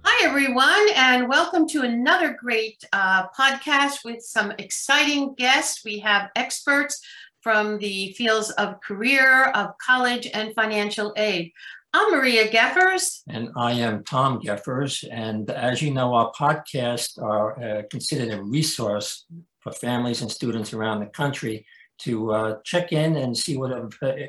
Hi, 0.05 0.29
everyone, 0.29 0.87
and 0.97 1.31
welcome 1.31 1.67
to 1.69 1.81
another 1.81 2.37
great 2.39 2.85
uh, 2.93 3.29
podcast 3.29 4.05
with 4.05 4.21
some 4.21 4.53
exciting 4.59 5.35
guests. 5.37 5.83
We 5.83 6.01
have 6.01 6.29
experts 6.37 7.01
from 7.41 7.79
the 7.79 8.13
fields 8.15 8.51
of 8.51 8.81
career, 8.81 9.45
of 9.55 9.71
college, 9.79 10.29
and 10.35 10.53
financial 10.55 11.15
aid. 11.17 11.53
I'm 11.99 12.13
Maria 12.13 12.47
Geffers. 12.51 13.23
And 13.27 13.49
I 13.57 13.73
am 13.73 14.05
Tom 14.05 14.39
Geffers. 14.43 15.03
And 15.11 15.51
as 15.51 15.81
you 15.81 15.95
know, 15.95 16.13
our 16.13 16.31
podcasts 16.33 17.19
are 17.19 17.59
uh, 17.59 17.83
considered 17.91 18.35
a 18.35 18.43
resource 18.43 19.25
for 19.61 19.73
families 19.73 20.21
and 20.21 20.31
students 20.31 20.75
around 20.75 21.01
the 21.01 21.07
country 21.07 21.65
to 22.01 22.33
uh, 22.33 22.57
check 22.65 22.93
in 22.93 23.17
and 23.17 23.35
see 23.35 23.57
what 23.57 23.73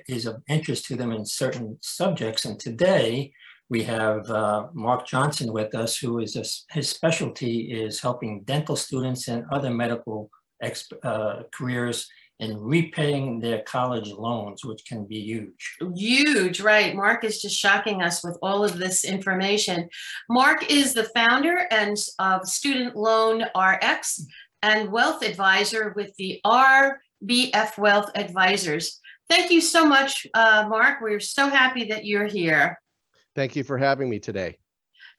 is 0.07 0.25
of 0.25 0.41
interest 0.47 0.85
to 0.85 0.95
them 0.95 1.11
in 1.11 1.25
certain 1.25 1.77
subjects. 1.81 2.45
And 2.45 2.57
today 2.57 3.33
we 3.67 3.83
have 3.83 4.29
uh, 4.29 4.67
Mark 4.73 5.05
Johnson 5.05 5.51
with 5.51 5.75
us, 5.75 5.97
who 5.97 6.19
is 6.19 6.37
a, 6.37 6.45
his 6.73 6.87
specialty 6.87 7.73
is 7.73 7.99
helping 7.99 8.43
dental 8.43 8.77
students 8.77 9.27
and 9.27 9.43
other 9.51 9.71
medical 9.71 10.29
exp- 10.63 11.03
uh, 11.03 11.43
careers 11.53 12.07
and 12.39 12.61
repaying 12.61 13.39
their 13.39 13.61
college 13.63 14.11
loans, 14.11 14.63
which 14.63 14.85
can 14.85 15.05
be 15.05 15.19
huge. 15.19 15.77
Huge, 15.95 16.61
right. 16.61 16.95
Mark 16.95 17.23
is 17.23 17.41
just 17.41 17.57
shocking 17.57 18.01
us 18.01 18.23
with 18.23 18.37
all 18.41 18.63
of 18.63 18.77
this 18.77 19.03
information. 19.03 19.89
Mark 20.29 20.69
is 20.69 20.93
the 20.93 21.05
founder 21.15 21.67
and 21.71 21.97
of 22.19 22.47
Student 22.47 22.95
Loan 22.95 23.43
RX 23.55 24.25
and 24.61 24.91
wealth 24.91 25.23
advisor 25.23 25.93
with 25.95 26.15
the 26.17 26.39
RBF 26.45 27.77
Wealth 27.77 28.11
Advisors. 28.15 28.99
Thank 29.29 29.51
you 29.51 29.59
so 29.59 29.85
much, 29.85 30.27
uh, 30.33 30.67
Mark. 30.69 31.01
We're 31.01 31.19
so 31.19 31.49
happy 31.49 31.85
that 31.85 32.05
you're 32.05 32.27
here. 32.27 32.79
Thank 33.35 33.55
you 33.55 33.63
for 33.63 33.77
having 33.77 34.09
me 34.09 34.19
today. 34.19 34.57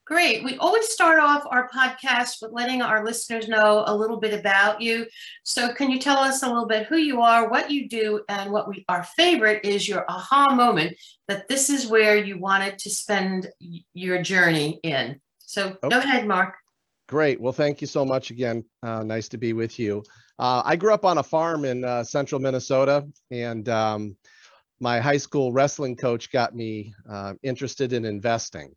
Great. 0.09 0.43
We 0.43 0.57
always 0.57 0.89
start 0.89 1.21
off 1.21 1.45
our 1.51 1.69
podcast 1.69 2.41
with 2.41 2.51
letting 2.51 2.81
our 2.81 3.05
listeners 3.05 3.47
know 3.47 3.85
a 3.87 3.95
little 3.95 4.17
bit 4.17 4.33
about 4.33 4.81
you. 4.81 5.05
So, 5.43 5.75
can 5.75 5.91
you 5.91 5.99
tell 5.99 6.17
us 6.17 6.43
a 6.43 6.47
little 6.47 6.65
bit 6.65 6.87
who 6.87 6.97
you 6.97 7.21
are, 7.21 7.51
what 7.51 7.71
you 7.71 7.91
do, 7.91 8.23
and 8.31 8.51
what 8.51 8.67
we 8.67 8.87
our 8.89 9.05
favorite 9.05 9.67
is 9.67 9.87
your 9.87 10.07
aha 10.09 10.55
moment 10.55 10.97
that 11.27 11.47
this 11.47 11.69
is 11.69 11.89
where 11.89 12.17
you 12.17 12.39
wanted 12.39 12.79
to 12.79 12.89
spend 12.89 13.49
your 13.93 14.23
journey 14.23 14.81
in. 14.83 15.21
So, 15.41 15.77
okay. 15.85 15.89
go 15.91 15.99
ahead, 15.99 16.27
Mark. 16.27 16.55
Great. 17.07 17.39
Well, 17.39 17.53
thank 17.53 17.83
you 17.83 17.87
so 17.87 18.07
much 18.07 18.31
again. 18.31 18.65
Uh, 18.83 19.03
nice 19.03 19.29
to 19.29 19.37
be 19.37 19.53
with 19.53 19.79
you. 19.79 20.03
Uh, 20.39 20.63
I 20.65 20.77
grew 20.77 20.95
up 20.95 21.05
on 21.05 21.19
a 21.19 21.23
farm 21.23 21.67
in 21.67 21.85
uh, 21.85 22.03
central 22.03 22.41
Minnesota, 22.41 23.07
and 23.31 23.69
um, 23.69 24.17
my 24.81 25.01
high 25.01 25.19
school 25.19 25.53
wrestling 25.53 25.97
coach 25.97 26.33
got 26.33 26.57
me 26.57 26.95
uh, 27.11 27.35
interested 27.43 27.93
in 27.93 28.07
investing 28.07 28.73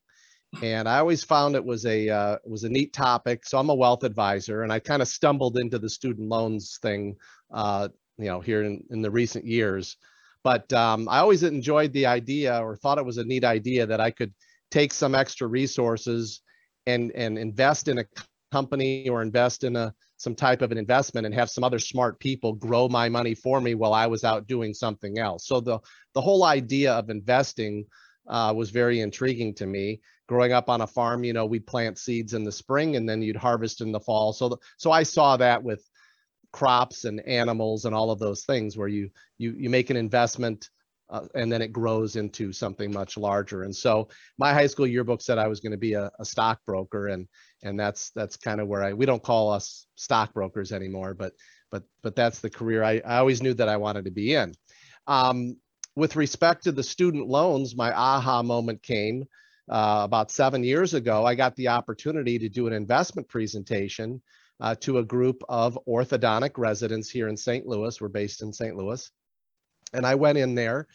and 0.62 0.88
I 0.88 1.00
always 1.00 1.24
found 1.24 1.56
it 1.56 1.64
was 1.64 1.86
a 1.86 2.10
uh, 2.10 2.38
was 2.46 2.64
a 2.64 2.70
neat 2.70 2.94
topic. 2.94 3.46
So 3.46 3.58
I'm 3.58 3.70
a 3.70 3.76
wealth 3.76 4.04
advisor, 4.04 4.64
and 4.64 4.72
I 4.72 4.80
kind 4.80 5.02
of 5.02 5.08
stumbled 5.08 5.58
into 5.58 5.80
the 5.80 5.90
student 5.90 6.28
loans 6.28 6.78
thing, 6.82 7.16
uh, 7.54 7.88
you 8.18 8.26
know, 8.26 8.42
here 8.42 8.64
in, 8.64 8.84
in 8.90 9.02
the 9.02 9.12
recent 9.12 9.46
years. 9.46 9.98
But 10.44 10.72
um, 10.74 11.08
I 11.08 11.20
always 11.20 11.44
enjoyed 11.44 11.94
the 11.94 12.08
idea, 12.08 12.60
or 12.60 12.76
thought 12.76 12.98
it 12.98 13.06
was 13.06 13.18
a 13.18 13.24
neat 13.24 13.46
idea, 13.46 13.86
that 13.86 14.02
I 14.02 14.12
could 14.12 14.34
take 14.72 14.94
some 14.94 15.16
extra 15.16 15.48
resources 15.48 16.42
and 16.86 17.12
and 17.12 17.38
invest 17.38 17.88
in 17.88 18.00
a 18.00 18.06
company 18.52 19.08
or 19.08 19.22
invest 19.22 19.64
in 19.64 19.76
a 19.76 19.94
some 20.18 20.36
type 20.36 20.62
of 20.62 20.72
an 20.72 20.78
investment 20.78 21.26
and 21.26 21.34
have 21.34 21.50
some 21.50 21.64
other 21.64 21.80
smart 21.80 22.20
people 22.20 22.54
grow 22.54 22.88
my 22.88 23.10
money 23.10 23.34
for 23.34 23.60
me 23.60 23.74
while 23.74 23.94
I 23.94 24.06
was 24.06 24.24
out 24.24 24.46
doing 24.46 24.74
something 24.74 25.18
else. 25.18 25.48
So 25.48 25.62
the 25.62 25.80
the 26.14 26.22
whole 26.22 26.44
idea 26.44 26.94
of 26.94 27.10
investing 27.10 27.86
uh, 28.28 28.54
was 28.56 28.70
very 28.70 29.02
intriguing 29.02 29.54
to 29.56 29.66
me 29.66 30.00
growing 30.28 30.54
up 30.54 30.70
on 30.70 30.80
a 30.80 30.88
farm, 30.88 31.26
you 31.26 31.34
know, 31.34 31.46
we'd 31.46 31.68
plant 31.68 31.98
seeds 31.98 32.34
in 32.34 32.46
the 32.46 32.52
spring 32.54 32.96
and 32.96 33.08
then 33.08 33.22
you'd 33.22 33.36
harvest 33.36 33.82
in 33.82 33.92
the 33.92 34.00
fall. 34.00 34.32
So, 34.32 34.58
so 34.78 34.90
I 34.90 35.04
saw 35.04 35.36
that 35.36 35.62
with 35.62 35.84
crops 36.54 37.04
and 37.04 37.20
animals 37.28 37.84
and 37.84 37.94
all 37.94 38.12
of 38.12 38.20
those 38.20 38.46
things 38.46 38.78
where 38.78 38.88
you 38.88 39.10
you 39.38 39.54
you 39.58 39.70
make 39.70 39.90
an 39.90 39.98
investment 39.98 40.70
uh, 41.10 41.28
and 41.36 41.52
then 41.52 41.62
it 41.62 41.74
grows 41.74 42.16
into 42.16 42.54
something 42.54 42.94
much 42.94 43.18
larger. 43.18 43.64
And 43.64 43.76
so 43.76 44.08
my 44.38 44.54
high 44.54 44.68
school 44.68 44.88
yearbook 44.88 45.22
said 45.22 45.38
I 45.38 45.50
was 45.50 45.60
going 45.60 45.74
to 45.74 45.78
be 45.78 45.94
a, 45.94 46.10
a 46.18 46.24
stockbroker, 46.24 47.10
and 47.10 47.28
and 47.64 47.78
that's 47.78 48.12
that's 48.12 48.38
kind 48.38 48.62
of 48.62 48.70
where 48.70 48.84
I 48.84 48.94
we 48.94 49.06
don't 49.06 49.22
call 49.22 49.52
us 49.52 49.86
stockbrokers 49.96 50.72
anymore, 50.72 51.14
but 51.14 51.34
but 51.72 51.84
but 52.04 52.16
that's 52.16 52.40
the 52.40 52.50
career 52.50 52.84
I, 52.84 53.02
I 53.06 53.18
always 53.18 53.44
knew 53.44 53.54
that 53.56 53.68
I 53.68 53.76
wanted 53.76 54.06
to 54.06 54.12
be 54.12 54.34
in. 54.34 54.54
Um, 55.08 55.58
with 55.96 56.16
respect 56.16 56.64
to 56.64 56.72
the 56.72 56.84
student 56.84 57.28
loans, 57.28 57.76
my 57.76 57.92
aha 57.92 58.42
moment 58.42 58.82
came 58.82 59.26
uh, 59.70 60.02
about 60.04 60.32
seven 60.32 60.64
years 60.64 60.94
ago, 60.94 61.26
I 61.26 61.36
got 61.36 61.56
the 61.56 61.70
opportunity 61.70 62.38
to 62.40 62.50
do 62.50 62.68
an 62.68 62.74
investment 62.74 63.28
presentation 63.30 64.22
uh, 64.60 64.76
to 64.82 64.98
a 64.98 65.04
group 65.04 65.42
of 65.50 65.80
orthodontic 65.88 66.58
residents 66.58 67.10
here 67.10 67.28
in 67.28 67.38
St. 67.38 67.66
Louis. 67.66 68.00
We're 68.00 68.10
based 68.10 68.42
in 68.42 68.52
St. 68.52 68.76
Louis. 68.76 69.10
And 69.94 70.06
I 70.06 70.16
went 70.16 70.38
in 70.38 70.56
there 70.56 70.88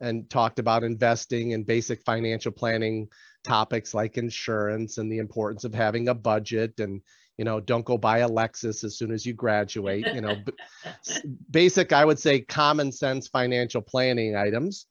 and 0.00 0.28
talked 0.28 0.58
about 0.58 0.82
investing 0.82 1.52
and 1.52 1.66
basic 1.66 2.02
financial 2.02 2.52
planning 2.52 3.08
topics 3.44 3.94
like 3.94 4.16
insurance 4.16 4.98
and 4.98 5.10
the 5.10 5.18
importance 5.18 5.64
of 5.64 5.74
having 5.74 6.08
a 6.08 6.14
budget 6.14 6.80
and 6.80 7.02
you 7.42 7.44
know 7.44 7.58
don't 7.58 7.84
go 7.84 7.98
buy 7.98 8.18
a 8.18 8.28
lexus 8.28 8.84
as 8.84 8.96
soon 8.96 9.10
as 9.10 9.26
you 9.26 9.34
graduate 9.34 10.06
you 10.14 10.20
know 10.20 10.36
basic 11.50 11.92
i 11.92 12.04
would 12.04 12.20
say 12.20 12.40
common 12.40 12.92
sense 12.92 13.26
financial 13.26 13.82
planning 13.82 14.36
items 14.36 14.86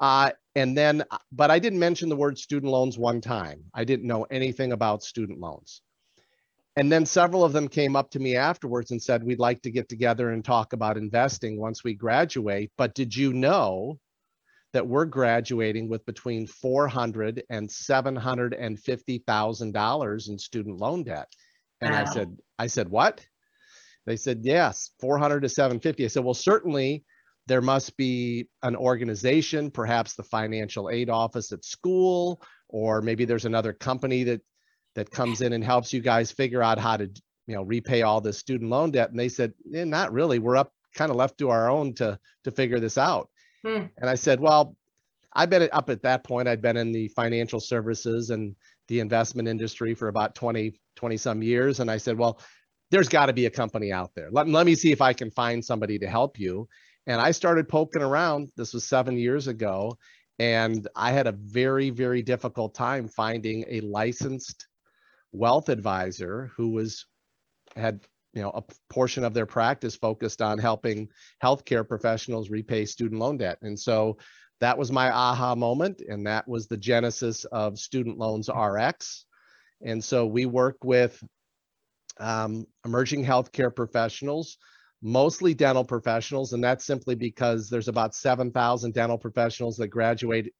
uh, 0.00 0.30
and 0.56 0.76
then, 0.76 1.04
uh, 1.12 1.18
but 1.30 1.52
I 1.52 1.60
didn't 1.60 1.78
mention 1.78 2.08
the 2.08 2.16
word 2.16 2.36
student 2.36 2.72
loans 2.72 2.98
one 2.98 3.20
time. 3.20 3.62
I 3.72 3.84
didn't 3.84 4.08
know 4.08 4.24
anything 4.24 4.72
about 4.72 5.04
student 5.04 5.38
loans. 5.38 5.80
And 6.74 6.90
then 6.90 7.06
several 7.06 7.44
of 7.44 7.52
them 7.52 7.68
came 7.68 7.94
up 7.94 8.10
to 8.10 8.18
me 8.18 8.34
afterwards 8.34 8.90
and 8.90 9.00
said, 9.00 9.22
We'd 9.22 9.38
like 9.38 9.62
to 9.62 9.70
get 9.70 9.88
together 9.88 10.30
and 10.30 10.44
talk 10.44 10.72
about 10.72 10.96
investing 10.96 11.56
once 11.56 11.84
we 11.84 11.94
graduate. 11.94 12.72
But 12.76 12.96
did 12.96 13.14
you 13.14 13.32
know 13.32 14.00
that 14.72 14.88
we're 14.88 15.04
graduating 15.04 15.88
with 15.88 16.04
between 16.04 16.48
$400 16.48 17.42
and 17.48 17.68
$750,000 17.68 20.28
in 20.28 20.38
student 20.38 20.78
loan 20.78 21.04
debt? 21.04 21.32
And 21.82 21.92
wow. 21.92 22.02
I 22.02 22.04
said, 22.04 22.36
I 22.58 22.66
said, 22.68 22.88
what? 22.88 23.26
They 24.06 24.16
said, 24.16 24.40
yes, 24.42 24.90
400 25.00 25.40
to 25.40 25.48
750. 25.48 26.04
I 26.04 26.08
said, 26.08 26.24
well, 26.24 26.34
certainly 26.34 27.04
there 27.46 27.60
must 27.60 27.96
be 27.96 28.48
an 28.62 28.76
organization, 28.76 29.70
perhaps 29.70 30.14
the 30.14 30.22
financial 30.22 30.90
aid 30.90 31.10
office 31.10 31.52
at 31.52 31.64
school, 31.64 32.40
or 32.68 33.02
maybe 33.02 33.24
there's 33.24 33.44
another 33.44 33.72
company 33.72 34.24
that 34.24 34.40
that 34.94 35.10
comes 35.10 35.40
in 35.40 35.54
and 35.54 35.64
helps 35.64 35.92
you 35.92 36.00
guys 36.00 36.30
figure 36.30 36.62
out 36.62 36.78
how 36.78 36.96
to 36.96 37.10
you 37.46 37.54
know 37.54 37.62
repay 37.62 38.02
all 38.02 38.20
this 38.20 38.38
student 38.38 38.70
loan 38.70 38.90
debt. 38.90 39.10
And 39.10 39.18
they 39.18 39.28
said, 39.28 39.52
eh, 39.74 39.84
not 39.84 40.12
really. 40.12 40.38
We're 40.38 40.56
up 40.56 40.72
kind 40.94 41.10
of 41.10 41.16
left 41.16 41.38
to 41.38 41.50
our 41.50 41.68
own 41.70 41.94
to 41.94 42.18
to 42.44 42.50
figure 42.50 42.78
this 42.78 42.98
out. 42.98 43.28
Hmm. 43.64 43.86
And 43.98 44.08
I 44.08 44.14
said, 44.14 44.38
well, 44.40 44.76
I've 45.32 45.50
been 45.50 45.68
up 45.72 45.90
at 45.90 46.02
that 46.02 46.24
point. 46.24 46.48
I'd 46.48 46.62
been 46.62 46.76
in 46.76 46.92
the 46.92 47.08
financial 47.08 47.60
services 47.60 48.30
and 48.30 48.54
the 48.92 49.00
investment 49.00 49.48
industry 49.48 49.94
for 49.94 50.08
about 50.08 50.34
20, 50.34 50.74
20 50.96 51.16
some 51.16 51.42
years. 51.42 51.80
And 51.80 51.90
I 51.90 51.96
said, 51.96 52.18
well, 52.18 52.38
there's 52.90 53.08
got 53.08 53.26
to 53.26 53.32
be 53.32 53.46
a 53.46 53.50
company 53.50 53.90
out 53.90 54.10
there. 54.14 54.28
Let, 54.30 54.46
let 54.48 54.66
me 54.66 54.74
see 54.74 54.92
if 54.92 55.00
I 55.00 55.14
can 55.14 55.30
find 55.30 55.64
somebody 55.64 55.98
to 56.00 56.06
help 56.06 56.38
you. 56.38 56.68
And 57.06 57.18
I 57.18 57.30
started 57.30 57.70
poking 57.70 58.02
around. 58.02 58.50
This 58.54 58.74
was 58.74 58.84
seven 58.84 59.16
years 59.16 59.46
ago. 59.46 59.96
And 60.38 60.86
I 60.94 61.12
had 61.12 61.26
a 61.26 61.32
very, 61.32 61.88
very 61.88 62.20
difficult 62.20 62.74
time 62.74 63.08
finding 63.08 63.64
a 63.66 63.80
licensed 63.80 64.66
wealth 65.32 65.70
advisor 65.70 66.50
who 66.54 66.68
was 66.68 67.06
had 67.74 68.00
you 68.34 68.42
know 68.42 68.50
a 68.50 68.62
portion 68.92 69.24
of 69.24 69.32
their 69.32 69.46
practice 69.46 69.96
focused 69.96 70.42
on 70.42 70.58
helping 70.58 71.08
healthcare 71.42 71.88
professionals 71.88 72.50
repay 72.50 72.84
student 72.84 73.20
loan 73.20 73.38
debt. 73.38 73.56
And 73.62 73.78
so 73.78 74.18
that 74.62 74.78
was 74.78 74.92
my 74.92 75.10
aha 75.10 75.56
moment. 75.56 76.02
And 76.08 76.24
that 76.28 76.46
was 76.46 76.68
the 76.68 76.76
genesis 76.76 77.44
of 77.46 77.80
Student 77.80 78.16
Loans 78.16 78.48
RX. 78.48 79.26
And 79.84 80.02
so 80.02 80.24
we 80.24 80.46
work 80.46 80.76
with 80.84 81.20
um, 82.20 82.66
emerging 82.84 83.24
healthcare 83.24 83.74
professionals, 83.74 84.58
mostly 85.02 85.52
dental 85.52 85.84
professionals. 85.84 86.52
And 86.52 86.62
that's 86.62 86.84
simply 86.84 87.16
because 87.16 87.68
there's 87.68 87.88
about 87.88 88.14
7,000 88.14 88.94
dental 88.94 89.18
professionals 89.18 89.76
that 89.78 89.88
graduate 89.88 90.52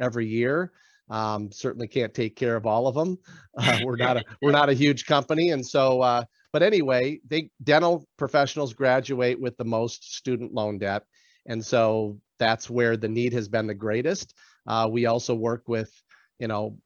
every 0.00 0.26
year. 0.26 0.72
Um, 1.10 1.52
certainly 1.52 1.86
can't 1.86 2.14
take 2.14 2.36
care 2.36 2.56
of 2.56 2.64
all 2.64 2.86
of 2.86 2.94
them. 2.94 3.18
Uh, 3.58 3.80
we're 3.84 3.96
not 3.96 4.16
a 4.16 4.24
we're 4.40 4.52
not 4.52 4.70
a 4.70 4.74
huge 4.74 5.06
company, 5.06 5.50
and 5.50 5.66
so. 5.66 6.00
Uh, 6.00 6.22
but 6.52 6.62
anyway, 6.62 7.20
they 7.28 7.50
dental 7.64 8.06
professionals 8.16 8.74
graduate 8.74 9.40
with 9.40 9.56
the 9.56 9.64
most 9.64 10.14
student 10.14 10.54
loan 10.54 10.78
debt, 10.78 11.02
and 11.46 11.64
so 11.64 12.20
that's 12.40 12.68
where 12.68 12.96
the 12.96 13.08
need 13.08 13.32
has 13.34 13.46
been 13.48 13.68
the 13.68 13.74
greatest. 13.74 14.34
Uh, 14.66 14.88
we 14.90 15.06
also 15.06 15.34
work 15.34 15.68
with, 15.68 15.92
you 16.40 16.48
know, 16.48 16.76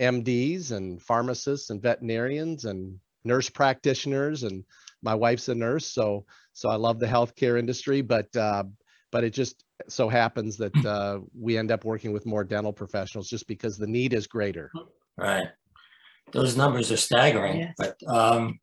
MDs 0.00 0.72
and 0.72 1.00
pharmacists 1.00 1.70
and 1.70 1.80
veterinarians 1.80 2.64
and 2.64 2.98
nurse 3.24 3.48
practitioners, 3.48 4.42
and 4.42 4.64
my 5.02 5.14
wife's 5.14 5.48
a 5.48 5.54
nurse, 5.54 5.86
so 5.86 6.24
so 6.54 6.68
I 6.68 6.74
love 6.74 6.98
the 6.98 7.06
healthcare 7.06 7.58
industry, 7.58 8.00
but 8.00 8.34
uh, 8.34 8.64
but 9.12 9.22
it 9.22 9.30
just 9.30 9.64
so 9.88 10.08
happens 10.08 10.56
that 10.56 10.74
uh, 10.86 11.20
we 11.38 11.56
end 11.56 11.70
up 11.70 11.84
working 11.84 12.12
with 12.12 12.26
more 12.26 12.42
dental 12.42 12.72
professionals 12.72 13.28
just 13.28 13.46
because 13.46 13.76
the 13.78 13.86
need 13.86 14.14
is 14.14 14.26
greater. 14.26 14.72
Right. 15.16 15.48
Those 16.32 16.56
numbers 16.56 16.90
are 16.90 16.96
staggering, 16.96 17.58
Yes. 17.58 17.74
but 17.76 17.96
um, 18.08 18.58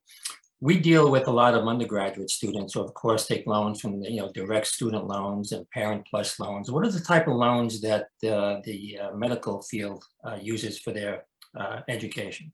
we 0.62 0.78
deal 0.78 1.10
with 1.10 1.28
a 1.28 1.32
lot 1.32 1.54
of 1.54 1.68
undergraduate 1.68 2.30
students 2.30 2.74
who 2.74 2.82
of 2.82 2.94
course 2.94 3.26
take 3.26 3.48
loans 3.48 3.80
from, 3.80 4.04
you 4.04 4.18
know, 4.18 4.32
direct 4.34 4.68
student 4.68 5.08
loans 5.08 5.54
and 5.54 5.70
parent 5.72 6.06
plus 6.10 6.40
loans. 6.40 6.70
What 6.70 6.86
are 6.86 6.92
the 6.92 7.00
type 7.00 7.28
of 7.28 7.36
loans 7.36 7.80
that 7.82 8.08
uh, 8.24 8.60
the 8.66 9.00
uh, 9.02 9.16
medical 9.16 9.62
field 9.62 10.04
uh, 10.26 10.38
uses 10.42 10.78
for 10.78 10.92
their 10.92 11.24
uh, 11.58 11.82
education? 11.88 12.52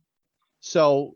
So 0.60 1.16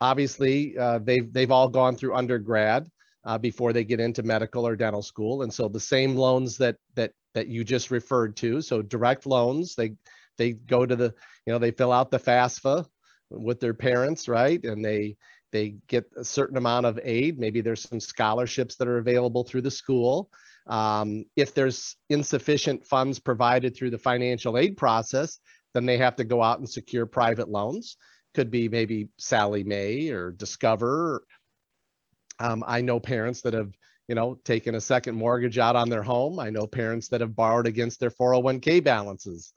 obviously, 0.00 0.76
uh, 0.78 1.00
they've 1.02 1.30
they've 1.32 1.50
all 1.50 1.68
gone 1.68 1.96
through 1.96 2.14
undergrad 2.14 2.90
uh, 3.24 3.36
before 3.36 3.72
they 3.72 3.84
get 3.84 4.00
into 4.00 4.22
medical 4.22 4.66
or 4.66 4.76
dental 4.76 5.02
school, 5.02 5.42
and 5.42 5.52
so 5.52 5.68
the 5.68 5.80
same 5.80 6.16
loans 6.16 6.56
that 6.58 6.76
that 6.94 7.12
that 7.34 7.48
you 7.48 7.62
just 7.62 7.90
referred 7.90 8.36
to. 8.36 8.62
So 8.62 8.80
direct 8.80 9.26
loans, 9.26 9.74
they 9.74 9.94
they 10.38 10.52
go 10.52 10.86
to 10.86 10.96
the 10.96 11.14
you 11.44 11.52
know 11.52 11.58
they 11.58 11.72
fill 11.72 11.92
out 11.92 12.10
the 12.10 12.18
FAFSA 12.18 12.86
with 13.30 13.60
their 13.60 13.74
parents, 13.74 14.28
right, 14.28 14.62
and 14.64 14.84
they 14.84 15.16
they 15.56 15.76
get 15.88 16.04
a 16.16 16.24
certain 16.24 16.56
amount 16.56 16.86
of 16.86 17.00
aid. 17.02 17.38
Maybe 17.38 17.60
there's 17.60 17.88
some 17.88 18.00
scholarships 18.00 18.76
that 18.76 18.88
are 18.88 18.98
available 18.98 19.44
through 19.44 19.62
the 19.62 19.70
school. 19.70 20.30
Um, 20.66 21.24
if 21.36 21.54
there's 21.54 21.96
insufficient 22.10 22.84
funds 22.84 23.18
provided 23.18 23.74
through 23.74 23.90
the 23.90 23.98
financial 23.98 24.58
aid 24.58 24.76
process, 24.76 25.38
then 25.74 25.86
they 25.86 25.98
have 25.98 26.16
to 26.16 26.24
go 26.24 26.42
out 26.42 26.58
and 26.58 26.68
secure 26.68 27.06
private 27.06 27.48
loans 27.48 27.96
could 28.36 28.50
be 28.50 28.68
maybe 28.68 29.08
Sallie 29.16 29.64
Mae 29.64 30.10
or 30.10 30.30
Discover. 30.30 31.24
Um, 32.38 32.62
I 32.66 32.82
know 32.82 33.00
parents 33.00 33.40
that 33.40 33.54
have, 33.54 33.72
you 34.08 34.14
know, 34.14 34.38
taken 34.44 34.74
a 34.74 34.80
second 34.80 35.16
mortgage 35.16 35.56
out 35.56 35.74
on 35.74 35.88
their 35.88 36.02
home. 36.02 36.38
I 36.38 36.50
know 36.50 36.66
parents 36.66 37.08
that 37.08 37.22
have 37.22 37.34
borrowed 37.34 37.66
against 37.66 37.98
their 37.98 38.10
401k 38.10 38.84
balances. 38.84 39.54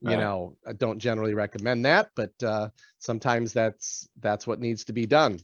You 0.00 0.16
Right. 0.16 0.18
know, 0.18 0.56
I 0.66 0.72
don't 0.74 0.98
generally 0.98 1.34
recommend 1.34 1.84
that, 1.84 2.10
but 2.14 2.32
uh, 2.42 2.68
sometimes 2.98 3.52
that's 3.52 4.08
that's 4.20 4.46
what 4.46 4.60
needs 4.60 4.84
to 4.84 4.92
be 4.92 5.06
done. 5.06 5.40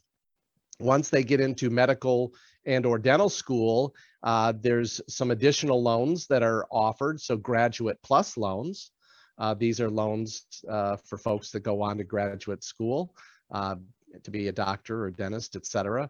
Once 0.81 1.09
they 1.11 1.25
get 1.25 1.41
into 1.41 1.71
medical 1.71 2.33
and 2.67 2.87
or 2.87 2.99
dental 2.99 3.29
school, 3.29 3.95
uh, 4.23 4.53
there's 4.61 5.01
some 5.09 5.31
additional 5.31 5.83
loans 5.83 6.27
that 6.29 6.43
are 6.43 6.67
offered. 6.71 7.21
So 7.21 7.37
graduate 7.37 7.99
plus 8.03 8.37
loans. 8.37 8.91
Uh, 9.39 9.55
these 9.55 9.81
are 9.81 9.91
loans 9.91 10.47
uh, 10.69 10.97
for 10.97 11.19
folks 11.19 11.51
that 11.51 11.61
go 11.61 11.83
on 11.83 11.99
to 11.99 12.05
graduate 12.05 12.63
school 12.63 13.15
uh, 13.51 13.77
to 14.23 14.31
be 14.31 14.49
a 14.49 14.53
doctor 14.53 15.05
or 15.05 15.11
dentist, 15.11 15.57
et 15.57 15.67
cetera. 15.67 16.09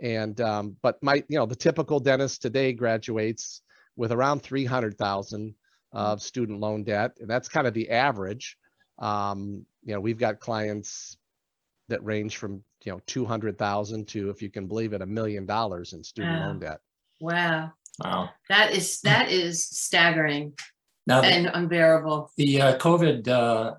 And 0.00 0.40
um, 0.40 0.76
but 0.82 1.00
my, 1.02 1.22
you 1.28 1.38
know, 1.38 1.46
the 1.46 1.54
typical 1.54 2.00
dentist 2.00 2.42
today 2.42 2.72
graduates 2.72 3.62
with 3.96 4.10
around 4.10 4.42
300,000 4.42 5.54
of 5.94 6.22
student 6.22 6.60
loan 6.60 6.82
debt. 6.84 7.12
And 7.20 7.28
that's 7.30 7.48
kind 7.48 7.66
of 7.66 7.74
the 7.74 7.90
average. 7.90 8.56
Um, 8.98 9.64
you 9.82 9.94
know, 9.94 10.00
we've 10.00 10.18
got 10.18 10.40
clients 10.40 11.16
that 11.88 12.02
range 12.04 12.36
from, 12.36 12.62
you 12.84 12.92
know, 12.92 13.00
200,000 13.06 14.06
to, 14.08 14.30
if 14.30 14.42
you 14.42 14.50
can 14.50 14.66
believe 14.66 14.92
it, 14.92 15.02
a 15.02 15.06
million 15.06 15.46
dollars 15.46 15.92
in 15.92 16.02
student 16.02 16.38
loan 16.40 16.58
debt. 16.58 16.80
Wow, 17.20 17.72
Wow. 18.02 18.30
that 18.48 18.72
is, 18.72 19.00
that 19.02 19.30
is 19.30 19.64
staggering 19.64 20.52
Now, 21.06 21.20
the- 21.20 21.28
and 21.28 21.50
unbearable. 21.52 22.30
the 22.36 22.60
uh, 22.60 22.78
COVID 22.78 23.28
uh, 23.28 23.74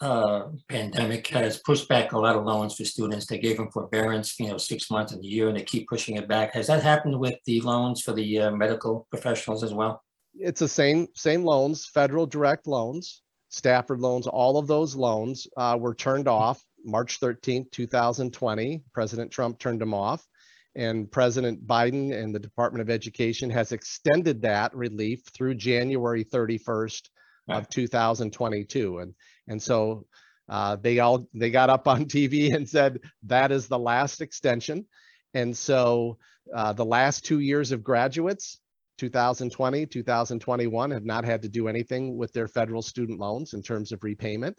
uh, 0.00 0.48
pandemic 0.68 1.26
has 1.28 1.58
pushed 1.58 1.88
back 1.88 2.12
a 2.12 2.18
lot 2.18 2.36
of 2.36 2.44
loans 2.44 2.74
for 2.76 2.84
students. 2.84 3.26
They 3.26 3.38
gave 3.38 3.56
them 3.56 3.70
forbearance, 3.70 4.38
you 4.40 4.48
know, 4.48 4.58
six 4.58 4.90
months 4.90 5.12
and 5.12 5.22
a 5.24 5.26
year, 5.26 5.48
and 5.48 5.56
they 5.56 5.62
keep 5.62 5.88
pushing 5.88 6.16
it 6.16 6.28
back. 6.28 6.52
Has 6.54 6.66
that 6.66 6.82
happened 6.82 7.18
with 7.18 7.36
the 7.46 7.60
loans 7.62 8.02
for 8.02 8.12
the 8.12 8.40
uh, 8.40 8.50
medical 8.50 9.06
professionals 9.10 9.62
as 9.62 9.72
well? 9.72 10.02
It's 10.38 10.60
the 10.60 10.68
same 10.68 11.08
same 11.14 11.44
loans 11.44 11.86
federal 11.86 12.26
direct 12.26 12.66
loans 12.66 13.22
stafford 13.48 14.00
loans 14.00 14.26
all 14.26 14.58
of 14.58 14.66
those 14.66 14.94
loans 14.94 15.46
uh, 15.56 15.76
were 15.78 15.94
turned 15.94 16.28
off 16.28 16.62
march 16.84 17.20
13th 17.20 17.70
2020 17.70 18.82
president 18.92 19.30
trump 19.30 19.58
turned 19.58 19.80
them 19.80 19.94
off. 19.94 20.26
And 20.74 21.10
president 21.10 21.66
biden 21.66 22.12
and 22.12 22.34
the 22.34 22.38
department 22.38 22.82
of 22.82 22.90
education 22.90 23.48
has 23.48 23.72
extended 23.72 24.42
that 24.42 24.74
relief 24.74 25.22
through 25.32 25.54
january 25.54 26.24
31st 26.24 27.08
of 27.48 27.68
2022 27.70 28.98
and 28.98 29.14
and 29.48 29.62
so 29.62 30.04
uh, 30.48 30.76
they 30.76 30.98
all 30.98 31.28
they 31.34 31.50
got 31.50 31.70
up 31.70 31.88
on 31.88 32.04
tv 32.06 32.54
and 32.54 32.68
said 32.68 33.00
that 33.24 33.52
is 33.52 33.68
the 33.68 33.78
last 33.78 34.20
extension. 34.20 34.86
And 35.34 35.56
so 35.56 36.18
uh, 36.54 36.72
the 36.72 36.84
last 36.84 37.24
two 37.24 37.40
years 37.40 37.72
of 37.72 37.82
graduates 37.82 38.60
2020, 38.98 39.86
2021 39.86 40.90
have 40.90 41.04
not 41.04 41.24
had 41.24 41.42
to 41.42 41.48
do 41.48 41.68
anything 41.68 42.16
with 42.16 42.32
their 42.32 42.48
federal 42.48 42.82
student 42.82 43.18
loans 43.18 43.54
in 43.54 43.62
terms 43.62 43.92
of 43.92 44.02
repayment. 44.02 44.58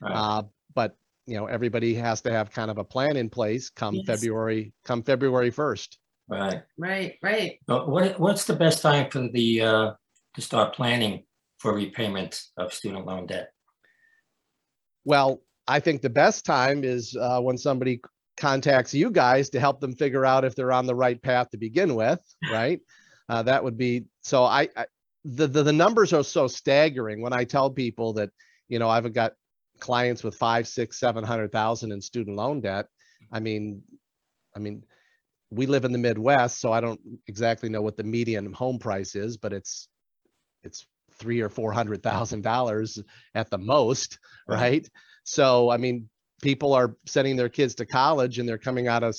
Right. 0.00 0.12
Uh, 0.12 0.42
but 0.74 0.96
you 1.26 1.36
know, 1.36 1.46
everybody 1.46 1.94
has 1.94 2.20
to 2.22 2.32
have 2.32 2.50
kind 2.50 2.70
of 2.70 2.78
a 2.78 2.84
plan 2.84 3.16
in 3.16 3.30
place 3.30 3.70
come 3.70 3.94
Yes. 3.94 4.06
February, 4.06 4.72
come 4.84 5.02
February 5.02 5.50
1st. 5.50 5.96
Right. 6.28 6.62
Right, 6.78 7.14
right. 7.22 7.58
But 7.66 7.88
what, 7.88 8.18
what's 8.18 8.44
the 8.44 8.56
best 8.56 8.82
time 8.82 9.10
for 9.10 9.28
the, 9.32 9.60
uh, 9.60 9.92
to 10.34 10.40
start 10.40 10.74
planning 10.74 11.24
for 11.58 11.74
repayment 11.74 12.42
of 12.56 12.74
student 12.74 13.06
loan 13.06 13.26
debt? 13.26 13.50
Well, 15.04 15.42
I 15.66 15.80
think 15.80 16.02
the 16.02 16.10
best 16.10 16.44
time 16.44 16.84
is 16.84 17.16
uh, 17.18 17.40
when 17.40 17.56
somebody 17.56 18.00
contacts 18.36 18.92
you 18.92 19.10
guys 19.10 19.48
to 19.50 19.60
help 19.60 19.80
them 19.80 19.94
figure 19.94 20.24
out 20.24 20.44
if 20.44 20.54
they're 20.54 20.72
on 20.72 20.86
the 20.86 20.94
right 20.94 21.20
path 21.22 21.50
to 21.50 21.56
begin 21.56 21.94
with, 21.94 22.20
right? 22.52 22.80
Uh, 23.28 23.42
that 23.42 23.62
would 23.64 23.76
be 23.76 24.04
so. 24.22 24.44
I, 24.44 24.68
I 24.76 24.86
the, 25.24 25.46
the 25.46 25.62
the 25.62 25.72
numbers 25.72 26.12
are 26.12 26.24
so 26.24 26.46
staggering 26.46 27.22
when 27.22 27.32
I 27.32 27.44
tell 27.44 27.70
people 27.70 28.12
that 28.14 28.30
you 28.68 28.78
know 28.78 28.88
I've 28.88 29.12
got 29.12 29.32
clients 29.80 30.22
with 30.22 30.34
five, 30.34 30.68
six, 30.68 30.98
seven 31.00 31.24
hundred 31.24 31.52
thousand 31.52 31.92
in 31.92 32.00
student 32.00 32.36
loan 32.36 32.60
debt. 32.60 32.86
I 33.32 33.40
mean, 33.40 33.82
I 34.54 34.58
mean, 34.58 34.84
we 35.50 35.66
live 35.66 35.84
in 35.84 35.92
the 35.92 35.98
Midwest, 35.98 36.60
so 36.60 36.72
I 36.72 36.80
don't 36.80 37.00
exactly 37.26 37.68
know 37.68 37.82
what 37.82 37.96
the 37.96 38.04
median 38.04 38.52
home 38.52 38.78
price 38.78 39.14
is, 39.14 39.36
but 39.36 39.52
it's 39.52 39.88
it's 40.62 40.86
three 41.12 41.40
or 41.40 41.48
four 41.48 41.72
hundred 41.72 42.02
thousand 42.02 42.42
dollars 42.42 42.98
at 43.34 43.50
the 43.50 43.58
most, 43.58 44.18
Right. 44.46 44.88
So 45.24 45.70
I 45.70 45.78
mean, 45.78 46.08
people 46.42 46.74
are 46.74 46.96
sending 47.06 47.36
their 47.36 47.48
kids 47.48 47.76
to 47.76 47.86
college 47.86 48.38
and 48.38 48.48
they're 48.48 48.58
coming 48.58 48.88
out 48.88 49.02
of 49.02 49.16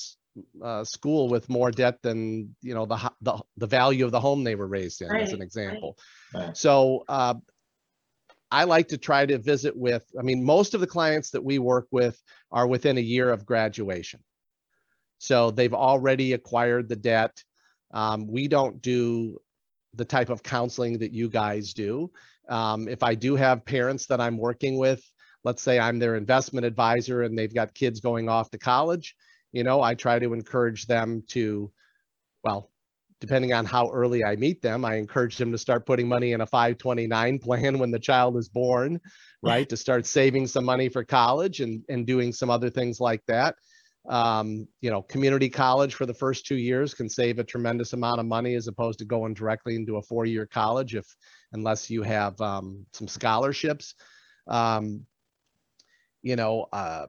uh, 0.64 0.84
school 0.84 1.30
with 1.30 1.50
more 1.50 1.72
debt 1.72 2.02
than 2.02 2.56
you 2.62 2.74
know 2.74 2.86
the 2.86 3.12
the 3.22 3.38
the 3.58 3.68
value 3.68 4.06
of 4.06 4.12
the 4.12 4.20
home 4.20 4.44
they 4.44 4.56
were 4.56 4.68
raised 4.68 5.02
in, 5.02 5.14
as 5.16 5.34
an 5.34 5.42
example. 5.42 5.98
Right. 6.34 6.56
So 6.56 7.04
uh, 7.08 7.36
I 8.52 8.66
like 8.66 8.90
to 8.90 8.98
try 8.98 9.26
to 9.26 9.38
visit 9.38 9.76
with. 9.76 10.06
I 10.20 10.24
mean, 10.24 10.44
most 10.44 10.74
of 10.74 10.82
the 10.82 10.88
clients 10.88 11.32
that 11.32 11.44
we 11.44 11.60
work 11.60 11.88
with 11.92 12.22
are 12.52 12.68
within 12.68 12.98
a 12.98 13.02
year 13.02 13.30
of 13.30 13.46
graduation, 13.46 14.22
so 15.18 15.52
they've 15.52 15.74
already 15.74 16.34
acquired 16.34 16.90
the 16.90 16.96
debt. 16.96 17.44
Um, 17.94 18.28
we 18.28 18.48
don't 18.48 18.82
do 18.82 19.40
the 19.94 20.06
type 20.06 20.30
of 20.30 20.44
counseling 20.44 21.00
that 21.00 21.14
you 21.14 21.30
guys 21.30 21.74
do. 21.74 22.12
Um, 22.50 22.88
if 22.88 23.04
I 23.04 23.16
do 23.16 23.36
have 23.36 23.66
parents 23.66 24.06
that 24.08 24.20
I'm 24.20 24.38
working 24.38 24.78
with, 24.78 25.04
let's 25.44 25.62
say 25.62 25.80
I'm 25.80 26.00
their 26.00 26.16
investment 26.16 26.66
advisor 26.66 27.22
and 27.22 27.38
they've 27.38 27.54
got 27.54 27.74
kids 27.74 28.00
going 28.00 28.28
off 28.28 28.50
to 28.52 28.58
college, 28.58 29.16
you 29.56 29.64
know, 29.64 29.82
I 29.82 29.96
try 29.96 30.20
to 30.20 30.34
encourage 30.34 30.86
them 30.86 31.24
to, 31.30 31.72
well, 32.44 32.70
depending 33.22 33.54
on 33.54 33.64
how 33.64 33.90
early 33.90 34.22
I 34.22 34.36
meet 34.36 34.62
them, 34.62 34.84
I 34.84 34.96
encourage 34.96 35.38
them 35.38 35.54
to 35.54 35.58
start 35.58 35.86
putting 35.86 36.10
money 36.10 36.34
in 36.34 36.42
a 36.42 36.46
529 36.46 37.40
plan 37.40 37.80
when 37.80 37.90
the 37.90 37.98
child 37.98 38.36
is 38.36 38.50
born, 38.50 39.00
right? 39.42 39.70
to 39.70 39.78
start 39.78 40.06
saving 40.06 40.48
some 40.48 40.66
money 40.66 40.90
for 40.90 41.06
college 41.06 41.62
and, 41.62 41.82
and 41.88 42.06
doing 42.06 42.34
some 42.34 42.50
other 42.50 42.70
things 42.70 43.00
like 43.00 43.22
that. 43.28 43.56
Um, 44.10 44.68
you 44.82 44.92
know, 44.92 45.02
community 45.04 45.50
college 45.50 45.96
for 45.96 46.06
the 46.06 46.14
first 46.14 46.46
two 46.46 46.58
years 46.58 46.94
can 46.94 47.08
save 47.08 47.40
a 47.40 47.44
tremendous 47.44 47.94
amount 47.94 48.20
of 48.20 48.26
money 48.26 48.56
as 48.56 48.68
opposed 48.68 49.00
to 49.00 49.06
going 49.06 49.34
directly 49.34 49.78
into 49.78 49.96
a 49.96 50.02
four-year 50.02 50.48
college 50.48 50.96
if, 50.96 51.06
unless 51.54 51.90
you 51.90 52.04
have 52.04 52.40
um, 52.42 52.86
some 52.92 53.08
scholarships. 53.08 53.96
Um, 54.48 55.06
you 56.24 56.36
know, 56.36 56.66
uh, 56.74 57.06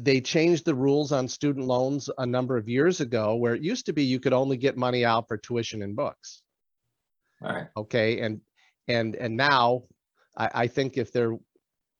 they 0.00 0.20
changed 0.20 0.64
the 0.64 0.74
rules 0.74 1.10
on 1.10 1.26
student 1.26 1.66
loans 1.66 2.08
a 2.18 2.26
number 2.26 2.56
of 2.56 2.68
years 2.68 3.00
ago 3.00 3.34
where 3.34 3.54
it 3.54 3.62
used 3.62 3.86
to 3.86 3.92
be 3.92 4.04
you 4.04 4.20
could 4.20 4.32
only 4.32 4.56
get 4.56 4.76
money 4.76 5.04
out 5.04 5.26
for 5.26 5.36
tuition 5.36 5.82
and 5.82 5.96
books. 5.96 6.42
All 7.42 7.52
right. 7.52 7.66
Okay, 7.76 8.20
and 8.20 8.40
and 8.86 9.16
and 9.16 9.36
now 9.36 9.84
I, 10.36 10.50
I 10.54 10.66
think 10.68 10.96
if 10.96 11.12
there 11.12 11.36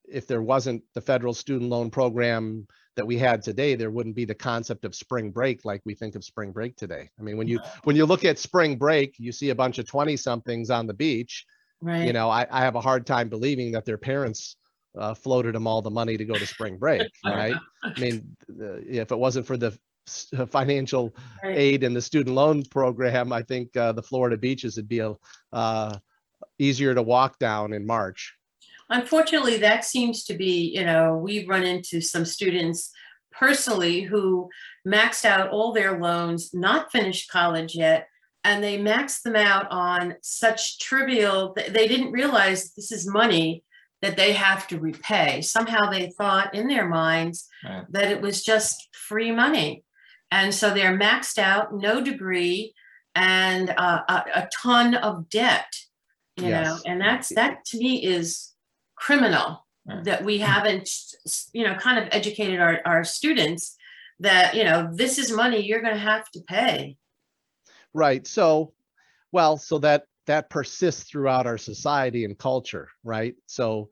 if 0.09 0.26
there 0.26 0.43
wasn't 0.43 0.83
the 0.95 1.00
federal 1.00 1.35
student 1.35 1.71
loan 1.71 1.90
program 1.90 2.67
that 2.97 3.07
we 3.07 3.19
had 3.19 3.43
today, 3.43 3.75
there 3.75 3.90
wouldn't 3.90 4.17
be 4.17 4.25
the 4.25 4.35
concept 4.35 4.85
of 4.85 4.95
spring 4.95 5.31
break 5.31 5.64
like 5.64 5.83
we 5.85 5.95
think 5.95 6.14
of 6.14 6.25
spring 6.25 6.52
break 6.52 6.76
today. 6.76 7.11
I 7.19 7.23
mean, 7.23 7.37
when 7.37 7.49
you 7.49 7.61
when 7.85 7.97
you 7.97 8.07
look 8.07 8.25
at 8.25 8.38
spring 8.38 8.76
break, 8.76 9.17
you 9.19 9.33
see 9.33 9.50
a 9.50 9.55
bunch 9.55 9.78
of 9.78 9.87
20 9.87 10.17
somethings 10.17 10.71
on 10.71 10.87
the 10.87 10.95
beach. 10.95 11.45
Right. 11.81 12.05
You 12.05 12.12
know, 12.12 12.31
I, 12.31 12.47
I 12.50 12.61
have 12.61 12.75
a 12.75 12.81
hard 12.81 13.07
time 13.07 13.28
believing 13.28 13.73
that 13.73 13.85
their 13.85 13.99
parents 13.99 14.57
uh, 14.99 15.14
floated 15.14 15.55
them 15.55 15.67
all 15.67 15.83
the 15.83 15.90
money 15.90 16.17
to 16.17 16.25
go 16.25 16.38
to 16.38 16.47
spring 16.47 16.76
break, 16.76 17.11
right? 17.25 17.57
I 17.83 17.99
mean, 17.99 18.37
uh, 18.61 18.81
if 18.87 19.12
it 19.12 19.19
wasn't 19.19 19.47
for 19.47 19.57
the 19.57 19.78
financial 20.50 21.14
Right. 21.45 21.57
aid 21.57 21.85
and 21.85 21.95
the 21.95 22.02
student 22.02 22.35
loan 22.35 22.64
program, 22.64 23.33
I 23.33 23.43
think 23.43 23.76
uh, 23.76 23.93
the 23.93 24.02
Florida 24.02 24.37
beaches 24.37 24.76
would 24.76 24.88
be 24.88 25.00
a, 25.00 25.14
uh, 25.52 25.99
easier 26.59 26.95
to 26.95 27.02
walk 27.02 27.38
down 27.38 27.73
in 27.73 27.87
March. 27.87 28.35
Unfortunately, 28.90 29.59
that 29.59 29.85
seems 29.85 30.25
to 30.25 30.35
be, 30.35 30.73
you 30.75 30.85
know, 30.85 31.17
we've 31.17 31.49
run 31.49 31.62
into 31.62 32.00
some 32.00 32.25
students 32.25 32.90
personally 33.31 34.00
who 34.00 34.49
maxed 34.87 35.25
out 35.25 35.50
all 35.50 35.73
their 35.73 36.00
loans, 36.00 36.50
not 36.55 36.90
finished 36.90 37.31
college 37.31 37.75
yet, 37.75 38.09
and 38.45 38.64
they 38.64 38.78
maxed 38.78 39.23
them 39.23 39.37
out 39.37 39.71
on 39.71 40.14
such 40.23 40.78
trivial, 40.78 41.55
they 41.69 41.87
didn't 41.87 42.12
realize 42.12 42.73
this 42.73 42.90
is 42.90 43.07
money 43.07 43.62
that 44.02 44.17
they 44.17 44.33
have 44.33 44.67
to 44.69 44.78
repay. 44.78 45.40
Somehow 45.43 45.90
they 45.90 46.11
thought 46.17 46.55
in 46.55 46.69
their 46.69 46.87
minds 46.88 47.49
Right. 47.64 47.85
that 47.90 48.11
it 48.11 48.21
was 48.21 48.45
just 48.45 48.88
free 48.93 49.33
money. 49.33 49.85
And 50.31 50.55
so 50.55 50.73
they're 50.73 50.97
maxed 50.97 51.38
out, 51.38 51.75
no 51.75 52.00
degree, 52.00 52.75
and 53.14 53.71
uh, 53.71 54.02
a, 54.09 54.25
a 54.35 54.49
ton 54.52 54.95
of 54.95 55.28
debt, 55.31 55.75
you 56.37 56.50
know, 56.50 56.78
and 56.87 57.00
that's, 57.00 57.31
that 57.35 57.64
to 57.67 57.78
me 57.78 58.05
is 58.05 58.52
criminal 58.97 59.64
Right. 59.87 60.05
that 60.05 60.23
we 60.23 60.38
haven't, 60.38 60.90
you 61.55 61.64
know, 61.64 61.75
kind 61.75 61.99
of 61.99 62.09
educated 62.12 62.61
our, 62.61 62.81
our 62.85 63.05
students 63.05 63.75
that, 64.21 64.55
you 64.55 64.62
know, 64.62 64.90
this 64.93 65.19
is 65.19 65.33
money 65.33 65.64
you're 65.64 65.81
going 65.81 65.95
to 65.95 66.00
have 66.00 66.31
to 66.33 66.40
pay. 66.43 66.99
Right. 67.95 68.26
So, 68.26 68.75
well, 69.33 69.57
so 69.57 69.78
that 69.78 70.05
that 70.28 70.50
persists 70.50 71.04
throughout 71.11 71.47
our 71.47 71.58
society 71.58 72.25
and 72.25 72.38
culture, 72.38 72.88
right? 73.04 73.35
So, 73.47 73.90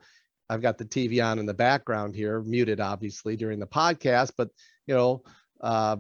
I've 0.48 0.62
got 0.62 0.78
the 0.78 0.84
TV 0.84 1.20
on 1.20 1.40
in 1.40 1.46
the 1.46 1.54
background 1.54 2.14
here, 2.14 2.40
muted 2.40 2.80
obviously 2.80 3.36
during 3.36 3.58
the 3.58 3.66
podcast, 3.66 4.32
but 4.38 4.48
you 4.86 4.94
know, 4.94 5.24
uh, 5.60 5.96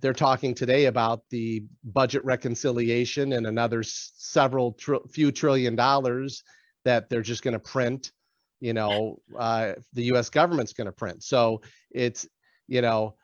they're 0.00 0.12
talking 0.12 0.54
today 0.54 0.86
about 0.86 1.22
the 1.30 1.64
budget 1.84 2.24
reconciliation 2.24 3.32
and 3.34 3.46
another 3.46 3.80
s- 3.80 4.12
several 4.16 4.72
tr- 4.72 5.06
few 5.10 5.32
trillion 5.32 5.76
dollars 5.76 6.42
that 6.84 7.08
they're 7.08 7.22
just 7.22 7.42
going 7.42 7.52
to 7.52 7.58
print. 7.60 8.12
You 8.60 8.72
know, 8.72 9.20
uh, 9.38 9.74
the 9.92 10.04
U.S. 10.04 10.30
government's 10.30 10.72
going 10.72 10.86
to 10.86 10.92
print. 10.92 11.22
So 11.22 11.60
it's, 11.90 12.26
you 12.68 12.80
know, 12.80 13.16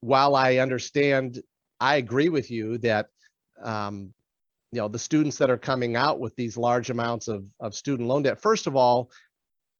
while 0.00 0.36
I 0.36 0.58
understand 0.58 1.42
I 1.80 1.96
agree 1.96 2.28
with 2.28 2.50
you 2.50 2.78
that, 2.78 3.06
um, 3.62 4.14
you 4.72 4.80
know, 4.80 4.88
the 4.88 4.98
students 4.98 5.38
that 5.38 5.50
are 5.50 5.56
coming 5.58 5.96
out 5.96 6.20
with 6.20 6.34
these 6.36 6.56
large 6.56 6.90
amounts 6.90 7.28
of, 7.28 7.46
of 7.60 7.74
student 7.74 8.08
loan 8.08 8.22
debt, 8.22 8.40
first 8.40 8.66
of 8.66 8.76
all, 8.76 9.10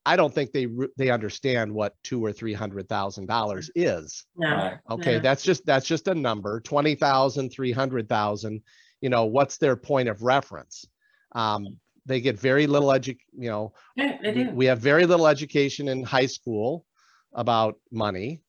I 0.07 0.17
don't 0.17 0.33
think 0.33 0.53
they, 0.53 0.67
re- 0.67 0.89
they 0.97 1.11
understand 1.11 1.73
what 1.73 1.95
two 2.03 2.25
or 2.25 2.33
three 2.33 2.55
hundred 2.55 2.89
thousand 2.89 3.27
dollars 3.27 3.71
is. 3.75 4.25
No. 4.37 4.49
Right. 4.51 4.79
Okay, 4.91 5.19
that's 5.19 5.43
just, 5.43 5.67
that's 5.67 5.85
just 5.87 6.09
a 6.09 6.15
number, 6.15 6.61
twenty 6.61 6.95
thousand, 6.95 7.51
three 7.51 7.73
hundred 7.73 8.09
thousand, 8.09 8.63
you 9.03 9.11
know, 9.11 9.27
what's 9.27 9.59
their 9.59 9.77
point 9.77 10.09
of 10.09 10.23
reference? 10.23 10.87
Um, 11.33 11.77
they 12.07 12.23
get 12.23 12.39
very 12.41 12.67
little 12.67 12.89
edu, 12.89 13.19
you 13.37 13.51
know, 13.51 13.75
Yeah, 13.97 14.17
they 14.23 14.33
we- 14.33 14.45
do. 14.45 14.51
we 14.53 14.67
have 14.67 14.79
very 14.79 15.05
little 15.05 15.27
education 15.27 15.89
in 15.89 16.03
high 16.03 16.27
school 16.27 16.87
about 17.35 17.79
money. 17.93 18.41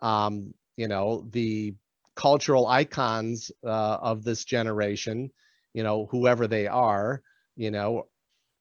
Um, 0.00 0.54
you 0.78 0.88
know, 0.88 1.26
the 1.30 1.74
cultural 2.16 2.66
icons 2.66 3.50
uh, 3.64 3.68
of 4.00 4.24
this 4.24 4.44
generation, 4.46 5.30
you 5.74 5.82
know, 5.82 6.06
whoever 6.10 6.46
they 6.46 6.66
are, 6.66 7.22
you 7.56 7.70
know, 7.70 8.06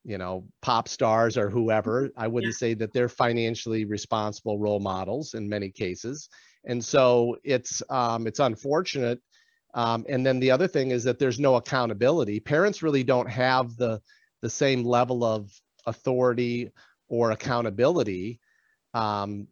you 0.03 0.17
know, 0.17 0.45
pop 0.61 0.87
stars 0.87 1.37
or 1.37 1.49
whoever, 1.49 2.09
I 2.17 2.27
wouldn't 2.27 2.55
say 2.55 2.73
that 2.75 2.91
they're 2.91 3.09
financially 3.09 3.85
responsible 3.85 4.57
role 4.57 4.79
models 4.79 5.35
in 5.35 5.47
many 5.47 5.69
cases. 5.69 6.29
And 6.65 6.83
so 6.83 7.37
it's 7.43 7.83
um, 7.89 8.27
it's 8.27 8.39
unfortunate. 8.39 9.19
Um, 9.73 10.05
and 10.09 10.25
then 10.25 10.39
the 10.39 10.51
other 10.51 10.67
thing 10.67 10.91
is 10.91 11.03
that 11.03 11.19
there's 11.19 11.39
no 11.39 11.55
accountability. 11.55 12.39
Parents 12.39 12.83
really 12.83 13.03
don't 13.03 13.29
have 13.29 13.77
the 13.77 14.01
the 14.41 14.49
same 14.49 14.83
level 14.83 15.23
of 15.23 15.51
authority 15.85 16.71
or 17.07 17.31
accountability 17.31 18.39
um, 18.93 19.47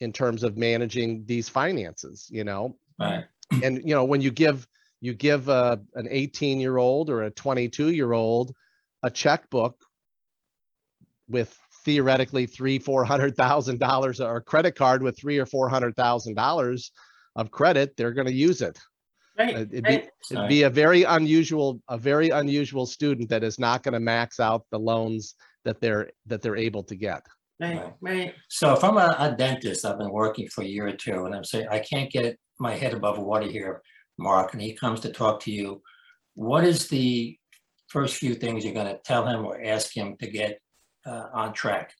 in 0.00 0.12
terms 0.12 0.42
of 0.42 0.56
managing 0.56 1.24
these 1.26 1.48
finances. 1.48 2.28
You 2.30 2.44
know, 2.44 2.76
Right. 2.98 3.24
and 3.62 3.78
you 3.78 3.94
know 3.94 4.04
when 4.04 4.20
you 4.20 4.30
give 4.30 4.66
you 5.00 5.14
give 5.14 5.48
a, 5.48 5.80
an 5.94 6.06
18 6.10 6.60
year 6.60 6.76
old 6.76 7.10
or 7.10 7.22
a 7.22 7.30
22 7.30 7.90
year 7.90 8.12
old 8.12 8.54
a 9.02 9.10
checkbook 9.10 9.76
with 11.28 11.56
theoretically 11.84 12.44
three 12.46 12.78
four 12.78 13.04
hundred 13.04 13.36
thousand 13.36 13.78
dollars 13.78 14.20
or 14.20 14.36
a 14.36 14.42
credit 14.42 14.72
card 14.76 15.02
with 15.02 15.18
three 15.18 15.38
or 15.38 15.46
four 15.46 15.68
hundred 15.68 15.96
thousand 15.96 16.34
dollars 16.34 16.92
of 17.36 17.50
credit 17.50 17.96
they're 17.96 18.12
going 18.12 18.26
to 18.26 18.32
use 18.32 18.60
it 18.62 18.78
Right, 19.38 19.56
it'd 19.56 19.70
be- 19.70 19.80
right. 19.82 20.08
it'd 20.30 20.48
be 20.48 20.64
a 20.64 20.70
very 20.70 21.04
unusual 21.04 21.80
a 21.88 21.96
very 21.96 22.28
unusual 22.30 22.84
student 22.84 23.30
that 23.30 23.42
is 23.42 23.58
not 23.58 23.82
going 23.82 23.94
to 23.94 24.00
max 24.00 24.38
out 24.38 24.66
the 24.70 24.78
loans 24.78 25.34
that 25.64 25.80
they're 25.80 26.10
that 26.26 26.42
they're 26.42 26.56
able 26.56 26.82
to 26.84 26.96
get 26.96 27.22
Right, 27.60 27.92
right. 28.00 28.34
So 28.48 28.72
if 28.72 28.82
I'm 28.82 28.96
a, 28.96 29.14
a 29.18 29.34
dentist, 29.36 29.84
I've 29.84 29.98
been 29.98 30.10
working 30.10 30.48
for 30.48 30.62
a 30.62 30.66
year 30.66 30.86
or 30.88 30.92
two 30.92 31.26
and 31.26 31.34
I'm 31.34 31.44
saying, 31.44 31.68
I 31.70 31.78
can't 31.80 32.10
get 32.10 32.38
my 32.58 32.74
head 32.74 32.94
above 32.94 33.18
water 33.18 33.46
here, 33.46 33.82
Mark, 34.20 34.52
and 34.52 34.62
he 34.62 34.74
comes 34.74 35.00
to 35.00 35.12
talk 35.12 35.40
to 35.40 35.50
you. 35.50 35.82
What 36.34 36.64
is 36.64 36.88
the 36.88 37.36
first 37.88 38.16
few 38.16 38.34
things 38.34 38.64
you're 38.64 38.74
gonna 38.74 38.98
tell 39.04 39.26
him 39.26 39.44
or 39.44 39.60
ask 39.60 39.96
him 39.96 40.16
to 40.18 40.28
get 40.28 40.60
uh, 41.06 41.26
on 41.32 41.52
track? 41.52 41.92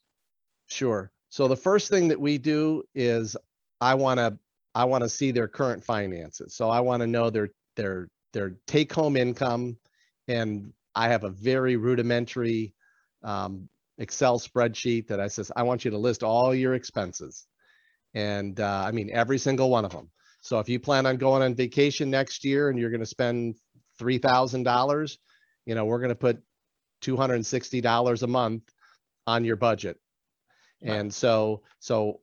Sure. 0.68 1.10
So 1.30 1.48
the 1.48 1.56
first 1.56 1.90
thing 1.90 2.08
that 2.08 2.20
we 2.20 2.38
do 2.38 2.82
is 2.94 3.36
I 3.80 3.94
want 3.94 4.18
to 4.18 4.38
I 4.74 4.84
want 4.84 5.02
to 5.02 5.08
see 5.08 5.32
their 5.32 5.48
current 5.48 5.84
finances. 5.84 6.54
So 6.54 6.70
I 6.70 6.80
want 6.80 7.00
to 7.00 7.06
know 7.06 7.30
their 7.30 7.50
their 7.76 8.08
their 8.32 8.56
take 8.66 8.92
home 8.92 9.16
income 9.16 9.76
and 10.28 10.72
I 10.94 11.08
have 11.08 11.24
a 11.24 11.30
very 11.30 11.76
rudimentary 11.76 12.74
um, 13.22 13.68
Excel 13.98 14.38
spreadsheet 14.38 15.08
that 15.08 15.20
I 15.20 15.28
says 15.28 15.50
I 15.54 15.62
want 15.62 15.84
you 15.84 15.90
to 15.90 15.98
list 15.98 16.22
all 16.22 16.54
your 16.54 16.74
expenses. 16.74 17.46
And 18.14 18.58
uh, 18.60 18.84
I 18.86 18.92
mean 18.92 19.10
every 19.12 19.38
single 19.38 19.70
one 19.70 19.84
of 19.84 19.92
them. 19.92 20.10
So 20.40 20.58
if 20.58 20.68
you 20.68 20.80
plan 20.80 21.06
on 21.06 21.16
going 21.16 21.42
on 21.42 21.54
vacation 21.54 22.10
next 22.10 22.44
year 22.44 22.70
and 22.70 22.78
you're 22.78 22.90
going 22.90 23.00
to 23.00 23.06
spend 23.06 23.56
$3,000, 24.00 25.18
you 25.66 25.74
know, 25.74 25.84
we're 25.84 25.98
going 25.98 26.08
to 26.10 26.14
put 26.14 26.42
$260 27.02 28.22
a 28.22 28.26
month 28.26 28.62
on 29.26 29.44
your 29.44 29.56
budget. 29.56 29.98
Right. 30.82 30.94
And 30.94 31.12
so, 31.12 31.62
so 31.78 32.20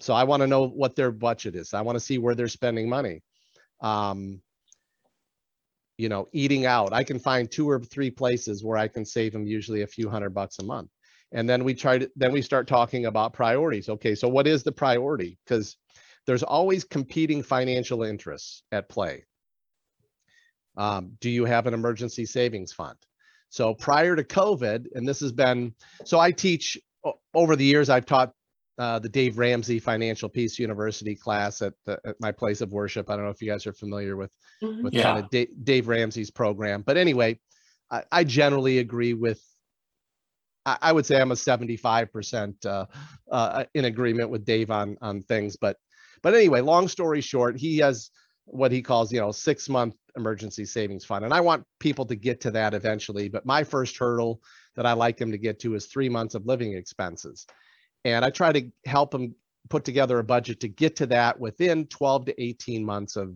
so 0.00 0.14
I 0.14 0.24
want 0.24 0.42
to 0.42 0.46
know 0.46 0.68
what 0.68 0.96
their 0.96 1.10
budget 1.10 1.56
is. 1.56 1.74
I 1.74 1.80
want 1.80 1.96
to 1.96 2.00
see 2.00 2.18
where 2.18 2.34
they're 2.34 2.48
spending 2.48 2.88
money. 2.88 3.22
Um, 3.80 4.40
you 5.96 6.08
know, 6.08 6.28
eating 6.32 6.64
out. 6.64 6.92
I 6.92 7.02
can 7.02 7.18
find 7.18 7.50
two 7.50 7.68
or 7.68 7.80
three 7.80 8.10
places 8.10 8.62
where 8.62 8.78
I 8.78 8.86
can 8.86 9.04
save 9.04 9.32
them 9.32 9.46
usually 9.46 9.82
a 9.82 9.86
few 9.86 10.08
hundred 10.08 10.30
bucks 10.30 10.60
a 10.60 10.64
month. 10.64 10.90
And 11.32 11.48
then 11.48 11.64
we 11.64 11.74
try 11.74 11.98
to, 11.98 12.10
then 12.14 12.30
we 12.30 12.40
start 12.40 12.68
talking 12.68 13.06
about 13.06 13.32
priorities. 13.32 13.88
Okay, 13.88 14.14
so 14.14 14.28
what 14.28 14.46
is 14.46 14.62
the 14.62 14.70
priority? 14.70 15.36
Because 15.44 15.76
there's 16.28 16.42
always 16.42 16.84
competing 16.84 17.42
financial 17.42 18.02
interests 18.02 18.62
at 18.70 18.86
play. 18.90 19.24
Um, 20.76 21.12
do 21.22 21.30
you 21.30 21.46
have 21.46 21.66
an 21.66 21.72
emergency 21.72 22.26
savings 22.26 22.70
fund? 22.70 22.98
So 23.48 23.72
prior 23.72 24.14
to 24.14 24.22
COVID, 24.22 24.88
and 24.94 25.08
this 25.08 25.20
has 25.20 25.32
been, 25.32 25.74
so 26.04 26.20
I 26.20 26.30
teach 26.30 26.76
over 27.32 27.56
the 27.56 27.64
years, 27.64 27.88
I've 27.88 28.04
taught 28.04 28.32
uh, 28.76 28.98
the 28.98 29.08
Dave 29.08 29.38
Ramsey 29.38 29.78
Financial 29.78 30.28
Peace 30.28 30.58
University 30.58 31.16
class 31.16 31.62
at, 31.62 31.72
the, 31.86 31.98
at 32.04 32.16
my 32.20 32.30
place 32.30 32.60
of 32.60 32.72
worship. 32.72 33.08
I 33.08 33.16
don't 33.16 33.24
know 33.24 33.30
if 33.30 33.40
you 33.40 33.50
guys 33.50 33.66
are 33.66 33.72
familiar 33.72 34.14
with 34.14 34.30
Mhm. 34.62 34.82
with 34.82 34.92
Yeah. 34.92 35.02
kind 35.04 35.24
of 35.24 35.30
Dave, 35.30 35.48
Dave 35.64 35.88
Ramsey's 35.88 36.30
program. 36.30 36.82
But 36.82 36.98
anyway, 36.98 37.40
I, 37.90 38.02
I 38.12 38.24
generally 38.24 38.80
agree 38.80 39.14
with. 39.14 39.40
I, 40.66 40.76
I 40.82 40.92
would 40.92 41.06
say 41.06 41.18
I'm 41.18 41.32
a 41.32 41.36
75 41.36 42.12
percent 42.12 42.66
uh, 42.66 42.84
uh, 43.32 43.64
in 43.72 43.86
agreement 43.86 44.28
with 44.28 44.44
Dave 44.44 44.70
on 44.70 44.98
on 45.00 45.22
things. 45.22 45.56
But 45.56 45.78
but 46.22 46.34
anyway, 46.34 46.60
long 46.60 46.88
story 46.88 47.20
short, 47.20 47.58
he 47.58 47.78
has 47.78 48.10
what 48.44 48.72
he 48.72 48.80
calls 48.80 49.12
you 49.12 49.20
know 49.20 49.32
six 49.32 49.68
month 49.68 49.94
emergency 50.16 50.64
savings 50.64 51.04
fund, 51.04 51.24
and 51.24 51.34
I 51.34 51.40
want 51.40 51.64
people 51.80 52.06
to 52.06 52.16
get 52.16 52.40
to 52.42 52.50
that 52.52 52.74
eventually. 52.74 53.28
But 53.28 53.46
my 53.46 53.64
first 53.64 53.96
hurdle 53.96 54.40
that 54.76 54.86
I 54.86 54.92
like 54.92 55.16
them 55.16 55.30
to 55.32 55.38
get 55.38 55.58
to 55.60 55.74
is 55.74 55.86
three 55.86 56.08
months 56.08 56.34
of 56.34 56.46
living 56.46 56.74
expenses, 56.74 57.46
and 58.04 58.24
I 58.24 58.30
try 58.30 58.52
to 58.52 58.70
help 58.86 59.10
them 59.10 59.34
put 59.68 59.84
together 59.84 60.18
a 60.18 60.24
budget 60.24 60.60
to 60.60 60.68
get 60.68 60.96
to 60.96 61.06
that 61.06 61.38
within 61.38 61.86
12 61.86 62.26
to 62.26 62.42
18 62.42 62.84
months 62.84 63.16
of 63.16 63.34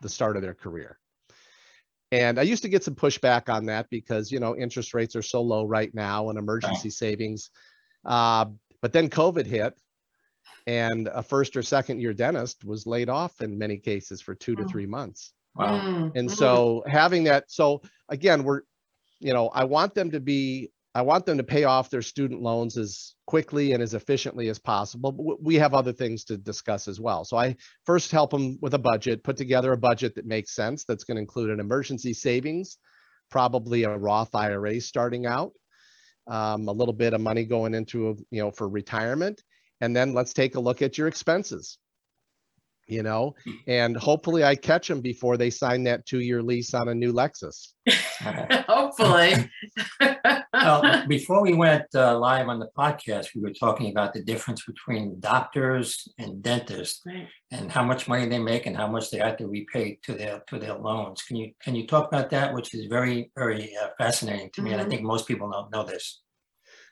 the 0.00 0.08
start 0.08 0.36
of 0.36 0.42
their 0.42 0.54
career. 0.54 0.98
And 2.10 2.38
I 2.38 2.42
used 2.42 2.62
to 2.62 2.68
get 2.68 2.84
some 2.84 2.94
pushback 2.94 3.52
on 3.52 3.66
that 3.66 3.88
because, 3.90 4.32
you 4.32 4.40
know, 4.40 4.56
interest 4.56 4.94
rates 4.94 5.14
are 5.14 5.22
so 5.22 5.42
low 5.42 5.64
right 5.64 5.94
now 5.94 6.30
and 6.30 6.38
emergency 6.38 6.90
savings. 6.90 7.50
Uh, 8.04 8.46
but 8.80 8.92
then 8.92 9.10
COVID 9.10 9.46
hit 9.46 9.74
and 10.68 11.08
a 11.08 11.22
first 11.22 11.56
or 11.56 11.62
second 11.62 11.98
year 11.98 12.12
dentist 12.12 12.62
was 12.62 12.86
laid 12.86 13.08
off 13.08 13.40
in 13.40 13.56
many 13.56 13.78
cases 13.78 14.20
for 14.20 14.34
two 14.34 14.54
to 14.54 14.64
Oh. 14.64 14.68
three 14.68 14.84
months. 14.86 15.32
Wow. 15.56 15.80
Mm, 15.80 16.12
And 16.14 16.30
so 16.30 16.84
having 16.86 17.24
that, 17.24 17.50
so 17.50 17.80
again, 18.10 18.44
we're, 18.44 18.60
you 19.18 19.32
know, 19.32 19.48
I 19.48 19.64
want 19.64 19.94
them 19.94 20.10
to 20.10 20.20
be, 20.20 20.70
I 20.94 21.00
want 21.02 21.24
them 21.24 21.38
to 21.38 21.44
pay 21.44 21.64
off 21.64 21.88
their 21.88 22.02
student 22.02 22.42
loans 22.42 22.76
as 22.76 23.14
quickly 23.26 23.72
and 23.72 23.82
as 23.82 23.94
efficiently 23.94 24.50
as 24.50 24.58
possible. 24.58 25.10
But 25.10 25.42
we 25.42 25.54
have 25.54 25.72
other 25.72 25.92
things 25.92 26.24
to 26.24 26.36
discuss 26.36 26.86
as 26.86 27.00
well. 27.00 27.24
So 27.24 27.38
I 27.38 27.56
first 27.86 28.10
help 28.10 28.30
them 28.30 28.58
with 28.60 28.74
a 28.74 28.78
budget, 28.78 29.24
put 29.24 29.38
together 29.38 29.72
a 29.72 29.76
budget 29.78 30.14
that 30.16 30.26
makes 30.26 30.54
sense. 30.54 30.84
That's 30.84 31.04
going 31.04 31.16
to 31.16 31.22
include 31.22 31.50
an 31.50 31.60
emergency 31.60 32.12
savings, 32.12 32.76
probably 33.30 33.84
a 33.84 33.96
Roth 33.96 34.34
IRA 34.34 34.80
starting 34.82 35.24
out, 35.24 35.52
um, 36.26 36.68
a 36.68 36.72
little 36.72 36.94
bit 36.94 37.14
of 37.14 37.22
money 37.22 37.44
going 37.46 37.74
into, 37.74 38.16
you 38.30 38.42
know, 38.42 38.50
for 38.50 38.68
retirement. 38.68 39.42
And 39.80 39.94
then 39.94 40.14
let's 40.14 40.32
take 40.32 40.54
a 40.56 40.60
look 40.60 40.82
at 40.82 40.98
your 40.98 41.08
expenses. 41.08 41.78
You 42.90 43.02
know, 43.02 43.34
and 43.66 43.94
hopefully 43.98 44.44
I 44.44 44.54
catch 44.54 44.88
them 44.88 45.02
before 45.02 45.36
they 45.36 45.50
sign 45.50 45.84
that 45.84 46.06
two-year 46.06 46.42
lease 46.42 46.72
on 46.72 46.88
a 46.88 46.94
new 46.94 47.12
Lexus. 47.12 47.74
Hopefully. 48.66 49.50
Well, 50.54 51.06
before 51.06 51.42
we 51.42 51.52
went 51.54 51.84
uh, 51.94 52.18
live 52.18 52.48
on 52.48 52.58
the 52.58 52.68
podcast, 52.76 53.28
we 53.34 53.42
were 53.42 53.52
talking 53.52 53.90
about 53.90 54.12
the 54.12 54.22
difference 54.24 54.64
between 54.64 55.20
doctors 55.20 56.08
and 56.18 56.42
dentists 56.42 57.02
Right. 57.06 57.28
and 57.52 57.70
how 57.70 57.84
much 57.84 58.08
money 58.08 58.26
they 58.26 58.38
make 58.38 58.66
and 58.66 58.76
how 58.76 58.88
much 58.88 59.10
they 59.10 59.18
have 59.18 59.36
to 59.36 59.46
repay 59.46 59.98
to 60.04 60.14
their, 60.14 60.42
to 60.48 60.58
their 60.58 60.74
loans. 60.74 61.22
Can 61.22 61.36
you, 61.36 61.52
can 61.62 61.74
you 61.74 61.86
talk 61.86 62.08
about 62.08 62.30
that, 62.30 62.52
which 62.54 62.74
is 62.74 62.86
very, 62.86 63.30
very 63.36 63.76
uh, 63.80 63.88
fascinating 63.98 64.50
to 64.54 64.62
me, 64.62 64.72
and 64.72 64.80
I 64.80 64.84
Mhm. 64.84 64.90
think 64.90 65.02
most 65.02 65.28
people 65.28 65.50
don't 65.50 65.70
know 65.70 65.84
this. 65.84 66.22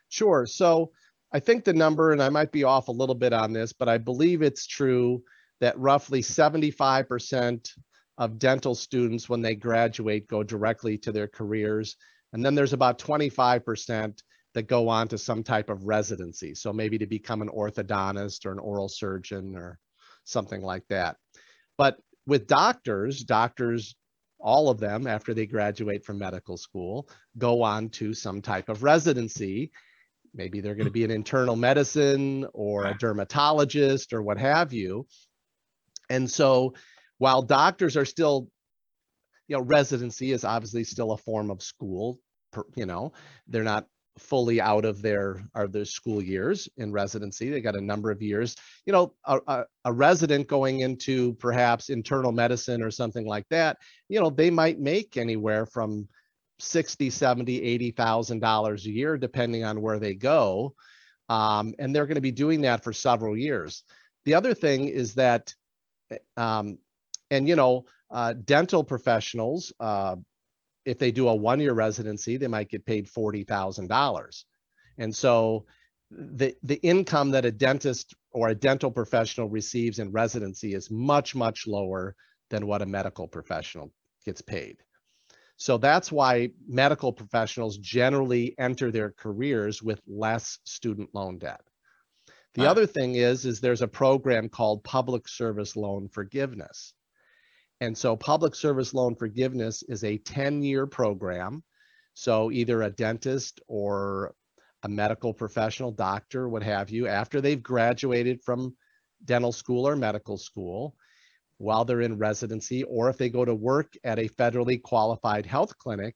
Sure. 0.09 0.45
So 0.45 0.91
I 1.33 1.39
think 1.39 1.65
the 1.65 1.73
number, 1.73 2.11
and 2.13 2.21
I 2.21 2.29
might 2.29 2.51
be 2.51 2.63
off 2.63 2.87
a 2.87 2.93
little 2.93 3.15
bit 3.15 3.33
on 3.33 3.51
this, 3.51 3.73
but 3.73 3.89
I 3.89 3.97
believe 3.97 4.41
it's 4.41 4.65
true 4.65 5.23
that 5.59 5.77
roughly 5.77 6.21
75% 6.21 7.69
of 8.17 8.39
dental 8.39 8.75
students, 8.75 9.27
when 9.27 9.41
they 9.41 9.55
graduate, 9.55 10.27
go 10.27 10.43
directly 10.43 10.97
to 10.99 11.11
their 11.11 11.27
careers. 11.27 11.95
And 12.33 12.45
then 12.45 12.55
there's 12.55 12.73
about 12.73 12.99
25% 12.99 14.21
that 14.53 14.67
go 14.67 14.89
on 14.89 15.07
to 15.09 15.17
some 15.17 15.43
type 15.43 15.69
of 15.69 15.83
residency. 15.83 16.55
So 16.55 16.73
maybe 16.73 16.97
to 16.97 17.05
become 17.05 17.41
an 17.41 17.49
orthodontist 17.49 18.45
or 18.45 18.51
an 18.51 18.59
oral 18.59 18.89
surgeon 18.89 19.55
or 19.55 19.77
something 20.23 20.61
like 20.61 20.83
that. 20.89 21.17
But 21.77 21.97
with 22.25 22.47
doctors, 22.47 23.23
doctors, 23.23 23.95
all 24.39 24.69
of 24.69 24.79
them, 24.79 25.07
after 25.07 25.33
they 25.33 25.45
graduate 25.45 26.05
from 26.05 26.19
medical 26.19 26.57
school, 26.57 27.09
go 27.37 27.61
on 27.63 27.89
to 27.89 28.13
some 28.13 28.41
type 28.41 28.69
of 28.69 28.83
residency 28.83 29.71
maybe 30.33 30.61
they're 30.61 30.75
going 30.75 30.85
to 30.85 30.91
mm. 30.91 30.95
be 30.95 31.03
an 31.03 31.11
internal 31.11 31.55
medicine 31.55 32.45
or 32.53 32.85
a 32.85 32.97
dermatologist 32.97 34.13
or 34.13 34.21
what 34.21 34.37
have 34.37 34.73
you. 34.73 35.05
And 36.09 36.29
so 36.29 36.73
while 37.17 37.41
doctors 37.41 37.97
are 37.97 38.05
still, 38.05 38.49
you 39.47 39.57
know, 39.57 39.63
residency 39.63 40.31
is 40.31 40.43
obviously 40.43 40.83
still 40.83 41.11
a 41.11 41.17
form 41.17 41.51
of 41.51 41.61
school, 41.61 42.19
per- 42.51 42.65
you 42.75 42.85
know, 42.85 43.13
they're 43.47 43.63
not 43.63 43.87
fully 44.17 44.59
out 44.59 44.83
of 44.83 45.01
their 45.01 45.43
of 45.55 45.71
their 45.71 45.85
school 45.85 46.21
years 46.21 46.67
in 46.77 46.91
residency. 46.91 47.49
They 47.49 47.61
got 47.61 47.75
a 47.75 47.81
number 47.81 48.11
of 48.11 48.21
years. 48.21 48.55
You 48.85 48.93
know, 48.93 49.13
a, 49.25 49.39
a, 49.47 49.65
a 49.85 49.93
resident 49.93 50.47
going 50.47 50.79
into 50.81 51.33
perhaps 51.35 51.89
internal 51.89 52.31
medicine 52.31 52.81
or 52.81 52.91
something 52.91 53.25
like 53.25 53.45
that, 53.49 53.77
you 54.09 54.19
know, 54.19 54.29
they 54.29 54.49
might 54.49 54.79
make 54.79 55.17
anywhere 55.17 55.65
from 55.65 56.07
60 56.59 57.09
70 57.09 57.61
80 57.61 57.91
thousand 57.91 58.39
dollars 58.39 58.85
a 58.85 58.91
year 58.91 59.17
depending 59.17 59.63
on 59.63 59.81
where 59.81 59.99
they 59.99 60.13
go. 60.13 60.73
Um, 61.29 61.73
and 61.77 61.93
they're 61.93 62.05
going 62.05 62.15
to 62.15 62.21
be 62.21 62.31
doing 62.31 62.61
that 62.61 62.83
for 62.83 62.93
several 62.93 63.37
years. 63.37 63.83
The 64.25 64.35
other 64.35 64.53
thing 64.53 64.87
is 64.87 65.15
that 65.15 65.53
eh, 66.11 66.17
um, 66.35 66.77
and 67.29 67.47
you 67.47 67.55
know 67.55 67.85
uh, 68.11 68.33
dental 68.33 68.83
professionals 68.83 69.73
uh, 69.79 70.15
if 70.85 70.97
they 70.99 71.11
do 71.11 71.27
a 71.27 71.35
one 71.35 71.59
year 71.59 71.73
residency 71.73 72.37
they 72.37 72.47
might 72.47 72.69
get 72.69 72.85
paid 72.85 73.09
forty 73.09 73.43
thousand 73.43 73.87
dollars. 73.87 74.45
And 74.97 75.15
so 75.15 75.65
the 76.09 76.55
the 76.63 76.81
income 76.81 77.31
that 77.31 77.45
a 77.45 77.51
dentist 77.51 78.15
or 78.31 78.49
a 78.49 78.55
dental 78.55 78.91
professional 78.91 79.49
receives 79.49 79.99
in 79.99 80.11
residency 80.11 80.73
is 80.73 80.89
much 80.89 81.35
much 81.35 81.67
lower 81.67 82.15
than 82.49 82.65
what 82.65 82.81
a 82.81 82.85
medical 82.85 83.27
professional 83.27 83.91
gets 84.25 84.41
paid 84.41 84.77
so 85.57 85.77
that's 85.79 86.11
why 86.11 86.51
medical 86.67 87.11
professionals 87.11 87.77
generally 87.79 88.55
enter 88.59 88.91
their 88.91 89.11
careers 89.11 89.81
with 89.81 89.99
less 90.07 90.59
student 90.63 91.09
loan 91.13 91.39
debt. 91.39 91.61
The 92.53 92.67
other 92.67 92.87
thing 92.87 93.15
is, 93.15 93.45
is 93.45 93.59
there's 93.59 93.83
a 93.83 93.87
program 93.87 94.49
called 94.49 94.83
Public 94.83 95.27
Service 95.27 95.75
Loan 95.75 96.09
Forgiveness. 96.09 96.93
And 97.81 97.95
so 97.95 98.15
Public 98.15 98.55
Service 98.55 98.95
Loan 98.95 99.15
Forgiveness 99.15 99.83
is 99.87 100.03
a 100.03 100.17
10-year 100.17 100.87
program. 100.87 101.63
So 102.15 102.51
either 102.51 102.81
a 102.81 102.89
dentist 102.89 103.61
or 103.67 104.33
a 104.81 104.89
medical 104.89 105.33
professional, 105.35 105.91
doctor, 105.91 106.49
what 106.49 106.63
have 106.63 106.89
you, 106.89 107.07
after 107.07 107.41
they've 107.41 107.61
graduated 107.61 108.41
from 108.43 108.75
dental 109.23 109.51
school 109.51 109.87
or 109.87 109.95
medical 109.95 110.37
school, 110.37 110.95
while 111.57 111.85
they're 111.85 112.01
in 112.01 112.17
residency, 112.17 112.83
or 112.83 113.09
if 113.09 113.17
they 113.17 113.29
go 113.29 113.43
to 113.45 113.55
work 113.55 113.93
at 114.03 114.19
a 114.19 114.29
federally 114.29 114.81
qualified 114.81 115.45
health 115.45 115.77
clinic, 115.77 116.15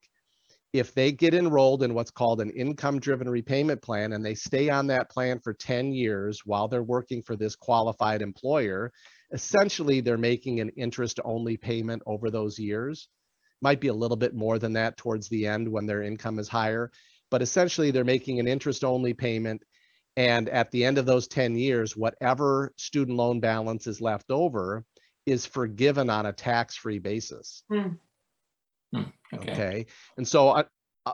if 0.74 0.94
they 0.94 1.12
get 1.12 1.34
enrolled 1.34 1.84
in 1.84 1.94
what's 1.94 2.12
called 2.12 2.40
an 2.40 2.50
income 2.52 3.00
driven 3.00 3.30
repayment 3.30 3.82
plan 3.82 4.14
and 4.14 4.26
they 4.26 4.36
stay 4.36 4.70
on 4.70 4.88
that 4.88 5.10
plan 5.10 5.40
for 5.40 5.54
10 5.54 5.92
years 5.92 6.46
while 6.46 6.68
they're 6.68 6.84
working 6.84 7.22
for 7.22 7.36
this 7.36 7.56
qualified 7.56 8.22
employer, 8.22 8.92
essentially 9.34 10.00
they're 10.00 10.18
making 10.18 10.62
an 10.62 10.70
interest 10.78 11.20
only 11.26 11.58
payment 11.58 12.02
over 12.06 12.30
those 12.30 12.58
years. 12.58 13.10
Might 13.62 13.82
be 13.82 13.90
a 13.90 13.94
little 13.94 14.18
bit 14.18 14.34
more 14.34 14.60
than 14.60 14.74
that 14.74 14.96
towards 14.96 15.28
the 15.28 15.46
end 15.46 15.68
when 15.68 15.86
their 15.86 16.04
income 16.04 16.40
is 16.40 16.48
higher, 16.48 16.90
but 17.30 17.42
essentially 17.42 17.92
they're 17.92 18.06
making 18.06 18.40
an 18.40 18.48
interest 18.48 18.84
only 18.84 19.14
payment. 19.14 19.62
And 20.16 20.48
at 20.50 20.72
the 20.72 20.86
end 20.86 20.98
of 20.98 21.06
those 21.06 21.28
10 21.28 21.56
years, 21.56 21.98
whatever 21.98 22.74
student 22.78 23.18
loan 23.18 23.40
balance 23.42 23.88
is 23.88 24.02
left 24.02 24.32
over 24.32 24.86
is 25.26 25.46
forgiven 25.46 26.10
on 26.10 26.26
a 26.26 26.34
tax-free 26.34 27.00
basis. 27.00 27.64
Hmm. 27.72 27.90
Hmm, 28.94 29.04
okay, 29.34 29.52
Okay. 29.52 29.86
And 30.18 30.28
so 30.28 30.50
I, 30.50 30.66
I- 31.06 31.14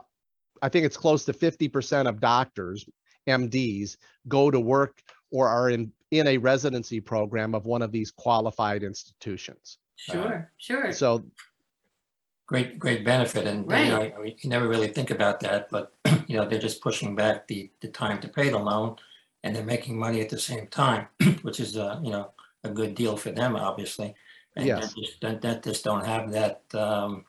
I 0.60 0.68
think 0.68 0.86
it's 0.86 0.96
close 0.96 1.24
to 1.26 1.32
50% 1.32 2.08
of 2.08 2.18
doctors, 2.20 2.84
MDs, 3.28 3.96
go 4.26 4.50
to 4.50 4.58
work 4.58 5.00
or 5.30 5.46
are 5.46 5.70
in, 5.70 5.92
in 6.10 6.26
a 6.26 6.36
residency 6.38 7.00
program 7.00 7.54
of 7.54 7.64
one 7.64 7.82
of 7.82 7.92
these 7.92 8.10
qualified 8.10 8.82
institutions. 8.82 9.78
Sure, 9.96 10.34
uh, 10.34 10.42
sure. 10.56 10.90
So, 10.92 11.24
great, 12.46 12.78
great 12.78 13.04
benefit, 13.04 13.46
and 13.46 13.70
you 13.70 13.76
know, 13.90 14.12
we- 14.20 14.36
you 14.40 14.50
never 14.50 14.66
really 14.66 14.88
think 14.88 15.10
about 15.10 15.38
that, 15.40 15.68
but, 15.70 15.92
you 16.26 16.36
know, 16.36 16.48
they're 16.48 16.58
just 16.58 16.80
pushing 16.80 17.14
back 17.14 17.46
the, 17.46 17.70
the 17.80 17.88
time 17.88 18.20
to 18.22 18.28
pay 18.28 18.48
the 18.48 18.58
loan. 18.58 18.96
and 19.44 19.54
they're 19.54 19.64
making 19.64 19.96
money 19.96 20.20
at 20.20 20.28
the 20.28 20.38
same 20.38 20.66
time, 20.66 21.06
which 21.42 21.60
is, 21.60 21.76
uh, 21.76 22.00
you 22.02 22.10
know, 22.10 22.32
a 22.64 22.70
good 22.70 22.94
deal 22.94 23.16
for 23.16 23.30
them, 23.30 23.56
obviously. 23.56 24.14
And 24.56 24.66
Yes. 24.66 24.92
dentists- 24.94 25.18
dent- 25.20 25.40
Dentists 25.40 25.82
don't 25.82 26.04
have 26.04 26.32
that, 26.32 26.62
um, 26.74 27.24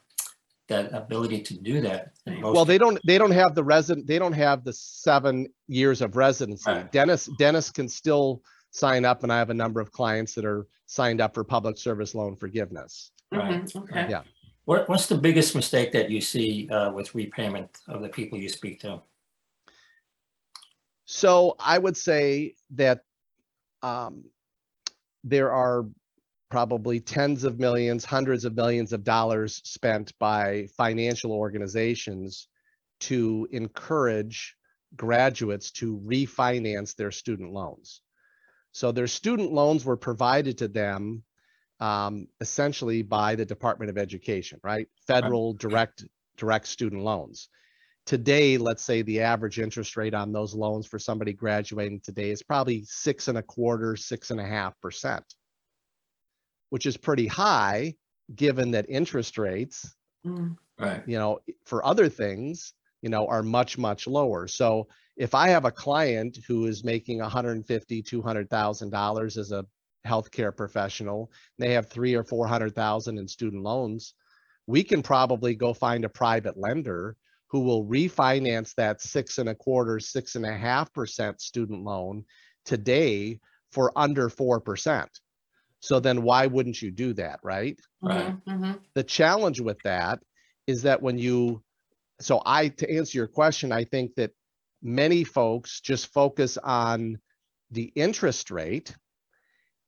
that 0.67 0.93
ability 0.93 1.41
to 1.41 1.53
do 1.57 1.81
that. 1.81 2.13
in 2.25 2.41
most 2.41 2.55
Well, 2.55 2.65
they 2.65 2.77
don't, 2.77 2.99
they 3.05 3.17
don't 3.17 3.31
have 3.31 3.55
the 3.55 3.63
resident, 3.63 4.07
they 4.07 4.19
don't 4.19 4.33
have 4.33 4.63
the 4.63 4.73
seven 4.73 5.47
years 5.67 6.01
of 6.01 6.15
residency. 6.15 6.69
Right. 6.69 6.91
Dentists, 6.91 7.29
dentists 7.37 7.71
can 7.71 7.87
still 7.89 8.43
sign 8.71 9.03
up 9.05 9.23
and 9.23 9.31
I 9.33 9.39
have 9.39 9.49
a 9.49 9.53
number 9.55 9.79
of 9.81 9.91
clients 9.91 10.33
that 10.35 10.45
are 10.45 10.67
signed 10.85 11.21
up 11.21 11.33
for 11.33 11.43
public 11.43 11.77
service 11.77 12.13
loan 12.13 12.35
forgiveness. 12.35 13.11
Right, 13.31 13.63
Mhm, 13.63 13.75
Okay. 13.83 14.07
Yeah. 14.09 14.23
What, 14.65 14.87
what's 14.89 15.07
the 15.07 15.17
biggest 15.17 15.55
mistake 15.55 15.91
that 15.93 16.11
you 16.11 16.21
see 16.21 16.69
uh, 16.69 16.91
with 16.91 17.15
repayment 17.15 17.79
of 17.87 18.01
the 18.03 18.09
people 18.09 18.37
you 18.37 18.49
speak 18.49 18.79
to? 18.81 19.01
So 21.05 21.55
I 21.59 21.77
would 21.79 21.97
say 21.97 22.55
that 22.71 23.03
um, 23.81 24.25
there 25.29 25.51
are 25.51 25.85
probably 26.49 26.99
tens 26.99 27.43
of 27.43 27.59
millions, 27.59 28.03
hundreds 28.03 28.43
of 28.45 28.55
millions 28.55 28.91
of 28.91 29.03
dollars 29.03 29.61
spent 29.63 30.17
by 30.19 30.67
financial 30.75 31.31
organizations 31.31 32.47
to 32.99 33.47
encourage 33.51 34.55
graduates 34.95 35.71
to 35.71 35.99
refinance 35.99 36.95
their 36.95 37.11
student 37.11 37.53
loans. 37.53 38.01
So 38.71 38.91
their 38.91 39.07
student 39.07 39.51
loans 39.51 39.85
were 39.85 39.97
provided 39.97 40.57
to 40.59 40.67
them 40.67 41.23
um, 41.79 42.27
essentially 42.41 43.03
by 43.03 43.35
the 43.35 43.45
Department 43.45 43.89
of 43.91 43.97
Education, 43.97 44.59
right? 44.63 44.87
Federal 45.07 45.53
direct 45.53 46.03
direct 46.37 46.67
student 46.67 47.03
loans 47.03 47.49
today, 48.09 48.57
let's 48.57 48.83
say 48.83 49.03
the 49.03 49.21
average 49.21 49.59
interest 49.59 49.95
rate 49.95 50.15
on 50.15 50.31
those 50.31 50.55
loans 50.55 50.87
for 50.87 50.97
somebody 50.97 51.31
graduating 51.31 51.99
today 51.99 52.31
is 52.31 52.41
probably 52.41 52.83
six 52.83 53.27
and 53.27 53.37
a 53.37 53.43
quarter, 53.43 53.95
six 53.95 54.31
and 54.31 54.39
a 54.39 54.43
half 54.43 54.73
percent, 54.81 55.35
which 56.71 56.87
is 56.87 56.97
pretty 56.97 57.27
high, 57.27 57.93
given 58.33 58.71
that 58.71 58.89
interest 58.89 59.37
rates, 59.37 59.95
Mm, 60.25 60.57
Right. 60.79 61.07
you 61.07 61.19
know, 61.19 61.39
for 61.65 61.85
other 61.85 62.09
things, 62.09 62.73
you 63.03 63.09
know, 63.09 63.27
are 63.27 63.43
much, 63.43 63.77
much 63.77 64.07
lower. 64.07 64.47
So 64.47 64.87
if 65.15 65.35
I 65.35 65.49
have 65.49 65.65
a 65.65 65.71
client 65.71 66.39
who 66.47 66.65
is 66.65 66.83
making 66.83 67.19
150, 67.19 68.01
200,000 68.01 68.89
dollars 68.89 69.37
as 69.37 69.51
a 69.51 69.67
healthcare 70.07 70.55
professional, 70.57 71.31
and 71.59 71.67
they 71.67 71.73
have 71.73 71.89
three 71.89 72.15
or 72.15 72.23
400,000 72.23 73.19
in 73.19 73.27
student 73.27 73.61
loans, 73.61 74.15
we 74.65 74.83
can 74.83 75.03
probably 75.03 75.53
go 75.53 75.75
find 75.75 76.05
a 76.05 76.09
private 76.09 76.57
lender 76.57 77.15
who 77.49 77.61
will 77.61 77.85
refinance 77.85 78.73
that 78.75 79.01
six 79.01 79.37
and 79.37 79.49
a 79.49 79.55
quarter, 79.55 79.99
six 79.99 80.35
and 80.35 80.45
a 80.45 80.55
half 80.55 80.93
percent 80.93 81.41
student 81.41 81.83
loan 81.83 82.23
today 82.65 83.39
for 83.71 83.91
under 83.95 84.29
4%. 84.29 85.07
So 85.79 85.99
then 85.99 86.23
why 86.23 86.47
wouldn't 86.47 86.81
you 86.81 86.91
do 86.91 87.13
that, 87.13 87.39
right? 87.43 87.79
Right. 88.01 88.35
mhm, 88.45 88.59
mhm. 88.59 88.79
the 88.95 89.03
challenge 89.03 89.59
with 89.61 89.79
that 89.83 90.19
is 90.67 90.83
that 90.83 91.01
when 91.01 91.17
you 91.17 91.63
so 92.21 92.41
i 92.45 92.67
to 92.67 92.89
answer 92.91 93.17
your 93.17 93.27
question 93.27 93.71
i 93.71 93.83
think 93.83 94.13
that 94.15 94.31
many 94.81 95.23
folks 95.23 95.81
just 95.81 96.13
focus 96.13 96.57
on 96.57 97.17
the 97.71 97.91
interest 97.95 98.51
rate 98.51 98.95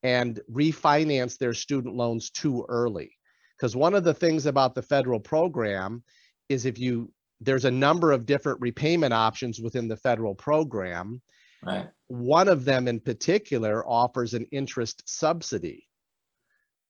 and 0.03 0.39
refinance 0.51 1.37
their 1.37 1.53
student 1.53 1.95
loans 1.95 2.29
too 2.31 2.65
early 2.69 3.11
because 3.57 3.75
one 3.75 3.93
of 3.93 4.03
the 4.03 4.13
things 4.13 4.45
about 4.45 4.75
the 4.75 4.81
federal 4.81 5.19
program 5.19 6.03
is 6.49 6.65
if 6.65 6.79
you 6.79 7.11
there's 7.41 7.65
a 7.65 7.71
number 7.71 8.11
of 8.11 8.25
different 8.25 8.61
repayment 8.61 9.13
options 9.13 9.59
within 9.59 9.87
the 9.87 9.97
federal 9.97 10.35
program 10.35 11.21
Right. 11.63 11.89
one 12.07 12.47
of 12.47 12.65
them 12.65 12.87
in 12.87 12.99
particular 12.99 13.85
offers 13.87 14.33
an 14.33 14.45
interest 14.51 15.03
subsidy. 15.07 15.87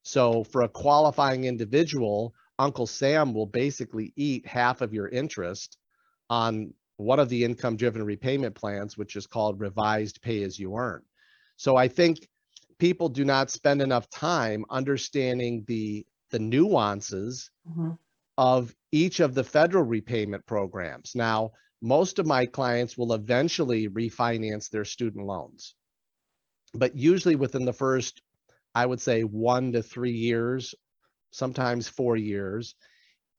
So 0.03 0.43
for 0.43 0.61
a 0.63 0.69
qualifying 0.69 1.43
individual, 1.45 2.33
Uncle 2.57 2.87
Sam 2.87 3.33
will 3.33 3.45
basically 3.45 4.13
eat 4.15 4.45
half 4.47 4.81
of 4.81 4.93
your 4.93 5.09
interest 5.09 5.77
on 6.29 6.73
one 6.97 7.19
of 7.19 7.29
the 7.29 7.43
income 7.43 7.75
driven 7.77 8.03
repayment 8.03 8.55
plans, 8.55 8.97
which 8.97 9.15
is 9.15 9.27
called 9.27 9.59
revised 9.59 10.21
pay 10.21 10.43
as 10.43 10.59
you 10.59 10.75
earn. 10.77 11.03
So 11.57 11.75
I 11.75 11.87
think 11.87 12.27
people 12.79 13.09
do 13.09 13.25
not 13.25 13.49
spend 13.51 13.81
enough 13.81 14.09
time 14.09 14.65
understanding 14.69 15.63
the 15.67 16.05
the 16.29 16.39
nuances 16.39 17.51
Mhm. 17.67 17.97
Of 18.37 18.73
each 18.91 19.19
of 19.19 19.33
the 19.33 19.43
federal 19.43 19.83
repayment 19.83 20.45
programs. 20.45 21.13
Now, 21.15 21.51
most 21.81 22.19
of 22.19 22.25
my 22.25 22.45
clients 22.45 22.97
will 22.97 23.13
eventually 23.13 23.87
refinance 23.89 24.69
their 24.69 24.85
student 24.85 25.25
loans. 25.25 25.75
But 26.73 26.95
usually 26.95 27.35
within 27.35 27.65
the 27.65 27.73
first, 27.73 28.21
I 28.75 28.85
would 28.85 29.01
say 29.01 29.23
one 29.23 29.71
to 29.73 29.83
three 29.83 30.11
years, 30.13 30.73
sometimes 31.31 31.87
four 31.87 32.15
years, 32.15 32.75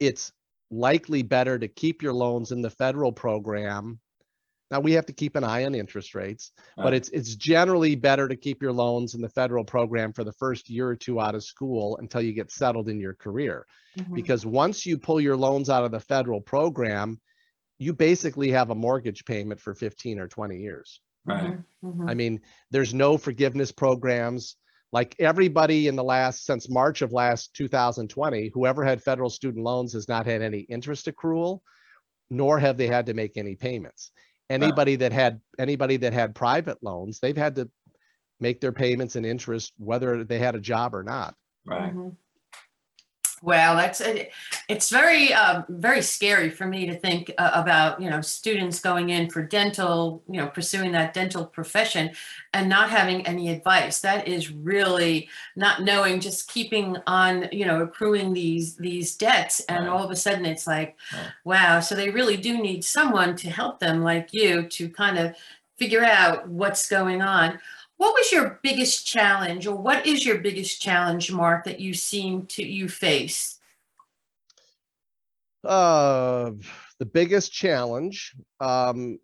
it's 0.01 0.33
likely 0.71 1.23
better 1.23 1.59
to 1.59 1.69
keep 1.69 2.03
your 2.03 2.13
loans 2.13 2.51
in 2.53 2.63
the 2.63 2.71
federal 2.71 3.13
program. 3.13 4.01
Now 4.73 4.81
we 4.81 4.93
have 4.93 5.05
to 5.07 5.13
keep 5.13 5.37
an 5.37 5.45
eye 5.45 5.67
on 5.67 5.75
interest 5.75 6.15
rates, 6.15 6.51
but 6.77 6.95
it's 6.95 7.11
it's 7.11 7.37
generally 7.37 7.95
better 7.95 8.27
to 8.27 8.35
keep 8.37 8.63
your 8.63 8.73
loans 8.73 9.15
in 9.15 9.21
the 9.21 9.29
federal 9.29 9.65
program 9.65 10.15
for 10.15 10.25
the 10.25 10.33
first 10.33 10.71
year 10.71 10.89
or 10.89 10.97
two 10.97 11.21
out 11.21 11.35
of 11.35 11.45
school 11.45 11.99
until 11.99 12.23
you 12.23 12.33
get 12.33 12.51
settled 12.51 12.89
in 12.89 12.99
your 12.99 13.13
career 13.15 13.67
Mhm. 13.99 14.15
because 14.15 14.47
once 14.47 14.87
you 14.87 14.97
pull 14.97 15.21
your 15.21 15.37
loans 15.37 15.69
out 15.69 15.85
of 15.85 15.91
the 15.91 16.01
federal 16.01 16.41
program, 16.41 17.21
you 17.79 17.93
basically 17.93 18.51
have 18.53 18.71
a 18.71 18.75
mortgage 18.75 19.27
payment 19.27 19.61
for 19.61 19.75
15 19.75 20.19
or 20.19 20.27
20 20.27 20.57
years. 20.57 21.03
Right. 21.27 21.59
Mhm, 21.59 21.65
mhm. 21.85 22.11
I 22.11 22.15
mean, 22.15 22.41
there's 22.71 22.95
no 22.95 23.19
forgiveness 23.19 23.71
programs. 23.71 24.57
Like 24.91 25.15
everybody 25.19 25.87
in 25.87 25.97
the 25.97 26.05
last, 26.05 26.47
since 26.47 26.71
March 26.71 27.03
of 27.03 27.13
last 27.13 27.53
2020, 27.55 28.51
whoever 28.55 28.83
had 28.85 29.03
federal 29.03 29.29
student 29.29 29.65
loans 29.65 29.93
has 29.93 30.09
not 30.09 30.25
had 30.25 30.41
any 30.41 30.61
interest 30.61 31.05
accrual, 31.07 31.61
nor 32.31 32.59
have 32.59 32.79
they 32.79 32.87
had 32.87 33.05
to 33.07 33.15
make 33.15 33.37
any 33.37 33.55
payments. 33.55 34.11
Anybody 34.51 34.97
that 34.97 35.13
had, 35.13 35.41
anybody 35.59 35.97
that 35.99 36.13
had 36.13 36.35
private 36.35 36.83
loans, 36.83 37.21
they've 37.21 37.37
had 37.37 37.57
to 37.57 37.71
make 38.41 38.61
their 38.61 38.73
payments 38.73 39.17
and 39.17 39.25
interest 39.25 39.73
whether 39.79 40.25
they 40.25 40.39
had 40.39 40.55
a 40.55 40.61
job 40.61 40.95
or 40.95 41.03
not. 41.03 41.35
Right. 41.65 41.95
Mhm. 41.95 42.17
Well, 43.45 43.75
that's 43.77 44.01
it. 44.01 44.31
It's 44.69 44.89
very, 44.89 45.33
uh, 45.35 45.63
very 45.69 46.01
scary 46.01 46.49
for 46.49 46.65
me 46.65 46.87
to 46.87 46.95
think 46.97 47.33
uh, 47.39 47.51
about, 47.55 48.01
you 48.01 48.09
know, 48.09 48.21
students 48.21 48.79
going 48.79 49.11
in 49.11 49.31
for 49.31 49.43
dental, 49.43 50.23
you 50.31 50.37
know, 50.41 50.47
pursuing 50.47 50.93
that 50.93 51.13
dental 51.13 51.45
profession 51.45 52.13
and 52.55 52.69
not 52.69 52.89
having 52.89 53.27
any 53.27 53.51
advice. 53.51 54.01
That 54.01 54.29
is 54.29 54.53
really 54.53 55.29
not 55.57 55.83
knowing, 55.83 56.21
just 56.21 56.49
keeping 56.49 56.97
on, 57.09 57.49
you 57.51 57.67
know, 57.67 57.83
accruing 57.83 58.33
these 58.33 58.77
these 58.77 59.17
debts, 59.17 59.59
and 59.69 59.87
Right. 59.87 59.93
all 59.93 60.05
of 60.05 60.13
a 60.13 60.17
sudden 60.17 60.47
it's 60.47 60.69
like, 60.69 60.97
Right. 61.13 61.33
wow. 61.45 61.81
So 61.81 61.97
they 61.97 62.11
really 62.11 62.37
do 62.37 62.59
need 62.63 62.85
someone 62.85 63.35
to 63.37 63.51
help 63.51 63.81
them, 63.81 64.05
like 64.05 64.33
you, 64.33 64.69
to 64.69 64.89
kind 64.89 65.19
of 65.19 65.35
figure 65.81 66.05
out 66.05 66.47
what's 66.49 66.89
going 66.89 67.23
on. 67.23 67.59
What 68.03 68.15
was 68.15 68.33
your 68.33 68.59
biggest 68.65 69.07
challenge, 69.07 69.65
or 69.65 69.77
what 69.77 70.09
is 70.09 70.27
your 70.27 70.39
biggest 70.39 70.83
challenge, 70.83 71.31
Mark, 71.31 71.67
that 71.67 71.79
you 71.79 71.95
seem 71.95 72.47
to 72.47 72.65
you 72.65 72.89
face? 72.89 73.61
Uh, 75.63 76.51
the 76.99 77.07
biggest 77.07 77.53
challenge, 77.53 78.35
um, 78.59 79.21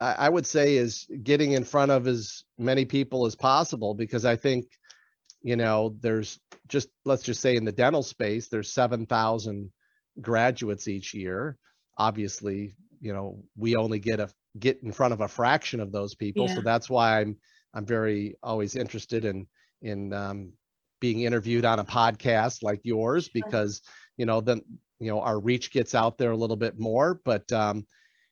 I, 0.00 0.14
I 0.14 0.28
would 0.28 0.46
say, 0.46 0.78
is 0.78 1.06
getting 1.22 1.52
in 1.52 1.62
front 1.62 1.92
of 1.92 2.08
as 2.08 2.42
many 2.58 2.84
people 2.84 3.24
as 3.24 3.36
possible 3.36 3.94
because 3.94 4.24
I 4.24 4.34
think, 4.34 4.66
you 5.40 5.54
know, 5.54 5.94
there's 6.00 6.40
just 6.66 6.88
let's 7.04 7.22
just 7.22 7.40
say 7.40 7.54
in 7.54 7.64
the 7.64 7.70
dental 7.70 8.02
space, 8.02 8.48
there's 8.48 8.72
seven 8.72 9.06
thousand 9.06 9.70
graduates 10.20 10.88
each 10.88 11.14
year. 11.14 11.56
Obviously, 11.98 12.74
you 13.00 13.12
know, 13.12 13.44
we 13.56 13.76
only 13.76 14.00
get 14.00 14.18
a 14.18 14.28
get 14.58 14.82
in 14.82 14.90
front 14.90 15.14
of 15.14 15.20
a 15.20 15.28
fraction 15.28 15.78
of 15.78 15.92
those 15.92 16.16
people, 16.16 16.48
so 16.48 16.62
that's 16.62 16.90
why 16.90 17.20
I'm 17.20 17.36
I'm 17.74 17.86
very 17.86 18.36
always 18.42 18.76
interested 18.76 19.24
in 19.24 19.46
in 19.82 20.12
um, 20.12 20.52
being 21.00 21.22
interviewed 21.22 21.64
on 21.64 21.78
a 21.78 21.84
podcast 21.84 22.62
like 22.62 22.80
yours 22.84 23.28
because 23.28 23.82
you 24.16 24.26
know 24.26 24.40
then 24.40 24.60
you 24.98 25.10
know 25.10 25.20
our 25.20 25.40
reach 25.40 25.72
gets 25.72 25.94
out 25.94 26.18
there 26.18 26.32
a 26.32 26.36
little 26.36 26.56
bit 26.56 26.78
more. 26.78 27.20
But 27.24 27.50
um 27.52 27.86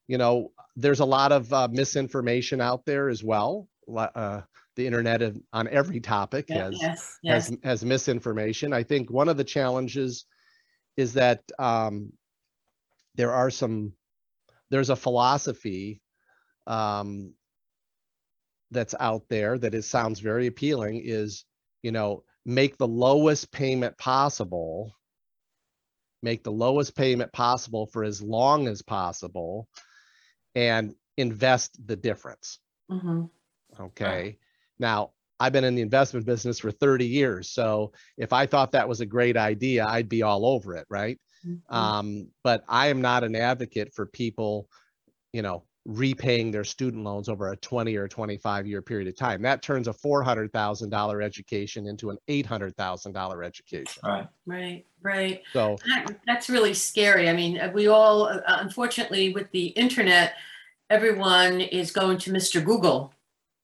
you 0.06 0.18
know 0.18 0.52
there's 0.76 1.00
a 1.00 1.04
lot 1.04 1.32
of 1.32 1.52
uh, 1.52 1.68
misinformation 1.70 2.60
out 2.60 2.84
there 2.84 3.08
as 3.08 3.24
well. 3.24 3.68
Uh, 3.96 4.42
the 4.76 4.86
internet 4.86 5.22
on 5.52 5.66
every 5.68 5.98
topic 5.98 6.48
has 6.50 6.78
yes, 6.80 7.18
yes. 7.22 7.48
has 7.48 7.58
has 7.64 7.84
misinformation. 7.84 8.72
I 8.72 8.84
think 8.84 9.10
one 9.10 9.28
of 9.28 9.36
the 9.36 9.44
challenges 9.44 10.24
is 10.96 11.14
that 11.14 11.42
um 11.58 12.12
there 13.16 13.32
are 13.32 13.50
some 13.50 13.92
there's 14.70 14.90
a 14.90 14.96
philosophy 14.96 16.00
um 16.66 17.32
that's 18.70 18.94
out 19.00 19.22
there 19.28 19.58
that 19.58 19.74
is 19.74 19.86
sounds 19.86 20.20
very 20.20 20.46
appealing 20.46 21.00
is 21.04 21.44
you 21.82 21.92
know 21.92 22.24
make 22.44 22.76
the 22.76 22.88
lowest 22.88 23.50
payment 23.52 23.96
possible 23.98 24.94
make 26.22 26.42
the 26.42 26.52
lowest 26.52 26.96
payment 26.96 27.32
possible 27.32 27.86
for 27.86 28.04
as 28.04 28.20
long 28.20 28.66
as 28.66 28.82
possible 28.82 29.68
and 30.54 30.94
invest 31.16 31.78
the 31.86 31.96
difference 31.96 32.60
Mhm. 32.90 33.30
Okay. 33.78 34.38
Now, 34.78 35.12
I've 35.40 35.52
been 35.52 35.64
in 35.64 35.74
the 35.74 35.82
investment 35.82 36.26
business 36.26 36.58
for 36.58 36.70
30 36.70 37.06
years. 37.06 37.50
So 37.50 37.92
if 38.16 38.32
I 38.32 38.46
thought 38.46 38.72
that 38.72 38.88
was 38.88 39.00
a 39.00 39.06
great 39.06 39.36
idea, 39.36 39.86
I'd 39.86 40.08
be 40.08 40.22
all 40.22 40.46
over 40.46 40.74
it. 40.74 40.86
Right. 40.90 41.20
Mhm. 41.44 41.60
Um, 41.70 42.32
but 42.42 42.64
I 42.68 42.88
am 42.88 43.00
not 43.00 43.24
an 43.24 43.36
advocate 43.36 43.94
for 43.94 44.06
people, 44.06 44.68
you 45.32 45.42
know, 45.42 45.67
repaying 45.88 46.50
their 46.50 46.64
student 46.64 47.02
loans 47.02 47.30
over 47.30 47.50
a 47.52 47.56
20 47.56 47.96
or 47.96 48.06
25 48.06 48.66
year 48.66 48.82
period 48.82 49.08
of 49.08 49.16
time. 49.16 49.40
That 49.40 49.62
turns 49.62 49.88
a 49.88 49.92
$400,000 49.92 51.24
education 51.24 51.86
into 51.86 52.10
an 52.10 52.18
$800,000 52.28 53.44
education. 53.44 54.02
Right. 54.04 54.28
Right, 54.44 54.84
right. 55.00 55.42
So, 55.54 55.78
That- 55.86 56.18
That's 56.26 56.50
really 56.50 56.74
scary. 56.74 57.30
I 57.30 57.32
mean, 57.32 57.58
uh, 57.58 57.70
we 57.72 57.88
all, 57.88 58.24
uh, 58.24 58.40
unfortunately, 58.46 59.32
with 59.32 59.50
the 59.52 59.68
internet, 59.68 60.34
everyone 60.90 61.62
is 61.62 61.90
going 61.90 62.18
to 62.18 62.32
Mr. 62.32 62.62
Google, 62.62 63.14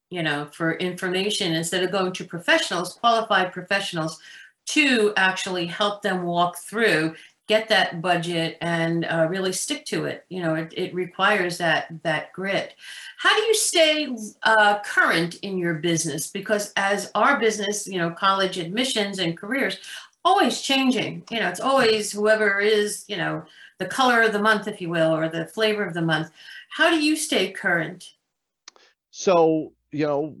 you 0.09 0.23
know, 0.23 0.47
for 0.51 0.73
information 0.77 1.53
instead 1.53 1.83
of 1.83 1.91
going 1.91 2.11
to 2.13 2.25
professionals, 2.25 2.95
qualified 2.95 3.53
professionals, 3.53 4.19
to 4.67 5.13
actually 5.15 5.67
help 5.67 6.01
them 6.01 6.23
walk 6.23 6.57
through, 6.57 7.13
get 7.47 7.69
that 7.69 8.01
budget, 8.01 8.57
and 8.61 9.05
uh, 9.05 9.27
really 9.29 9.53
stick 9.53 9.85
to 9.85 10.05
it. 10.05 10.25
You 10.29 10.41
know, 10.41 10.55
it, 10.55 10.73
it 10.75 10.93
requires 10.93 11.57
that 11.59 11.87
that 12.03 12.33
grit. 12.33 12.75
How 13.17 13.35
do 13.35 13.41
you 13.43 13.55
stay 13.55 14.15
uh, 14.43 14.79
current 14.79 15.35
in 15.35 15.57
your 15.57 15.75
business? 15.75 16.27
Because 16.27 16.73
as 16.75 17.11
our 17.15 17.39
business, 17.39 17.87
you 17.87 17.97
know, 17.97 18.11
college 18.11 18.57
admissions 18.57 19.19
and 19.19 19.37
careers, 19.37 19.77
always 20.23 20.61
changing. 20.61 21.23
You 21.29 21.39
know, 21.39 21.49
it's 21.49 21.59
always 21.59 22.11
whoever 22.11 22.59
is, 22.59 23.05
you 23.07 23.17
know, 23.17 23.43
the 23.77 23.85
color 23.85 24.21
of 24.21 24.33
the 24.33 24.41
month, 24.41 24.67
if 24.67 24.81
you 24.81 24.89
will, 24.89 25.15
or 25.15 25.29
the 25.29 25.45
flavor 25.47 25.85
of 25.85 25.93
the 25.93 26.01
month. 26.01 26.31
How 26.69 26.89
do 26.89 27.01
you 27.01 27.15
stay 27.15 27.51
current? 27.51 28.15
so, 29.17 29.71
you 29.93 30.05
know, 30.05 30.35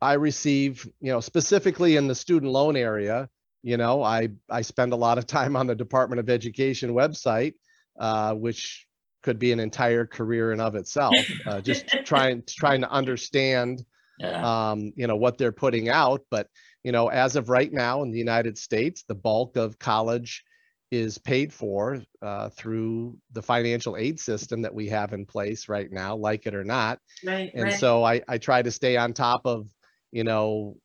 I 0.00 0.12
receive, 0.12 0.88
you 1.00 1.10
know, 1.10 1.18
specifically 1.18 1.96
in 1.96 2.06
the 2.06 2.14
student 2.14 2.52
loan 2.52 2.76
area, 2.76 3.28
you 3.62 3.76
know, 3.76 4.02
I, 4.02 4.28
I 4.48 4.62
spend 4.62 4.92
a 4.92 4.96
lot 4.96 5.18
of 5.18 5.26
time 5.26 5.56
on 5.56 5.66
the 5.66 5.74
Department 5.74 6.20
of 6.20 6.30
Education 6.30 6.90
website, 6.90 7.54
uh, 7.98 8.34
which 8.34 8.86
could 9.22 9.38
be 9.38 9.52
an 9.52 9.60
entire 9.60 10.06
career 10.06 10.52
in 10.52 10.60
of 10.60 10.74
itself, 10.74 11.28
uh, 11.46 11.60
just 11.60 11.86
trying, 12.04 12.42
trying 12.48 12.80
to 12.80 12.90
understand 12.90 13.84
Yeah. 14.18 14.48
um, 14.70 14.92
you 14.96 15.06
know, 15.06 15.16
what 15.16 15.38
they're 15.38 15.52
putting 15.52 15.88
out. 15.88 16.22
But, 16.30 16.48
you 16.82 16.92
know, 16.92 17.08
as 17.08 17.36
of 17.36 17.48
right 17.48 17.72
now 17.72 18.02
in 18.02 18.10
the 18.10 18.18
United 18.18 18.56
States, 18.58 19.04
the 19.06 19.14
bulk 19.14 19.56
of 19.56 19.78
college 19.78 20.44
is 20.90 21.18
paid 21.18 21.52
for 21.52 22.02
uh, 22.20 22.48
through 22.50 23.16
the 23.32 23.42
financial 23.42 23.96
aid 23.96 24.18
system 24.18 24.62
that 24.62 24.74
we 24.74 24.88
have 24.88 25.12
in 25.12 25.24
place 25.24 25.68
right 25.68 25.90
now, 25.90 26.16
like 26.16 26.46
it 26.46 26.54
or 26.54 26.64
not. 26.64 26.98
Right, 27.24 27.52
And 27.54 27.64
right. 27.64 27.74
so 27.74 28.04
I, 28.04 28.22
I 28.28 28.38
try 28.38 28.62
to 28.62 28.70
stay 28.70 28.96
on 28.96 29.12
top 29.12 29.42
of, 29.44 29.68
you 30.12 30.24
know, 30.24 30.76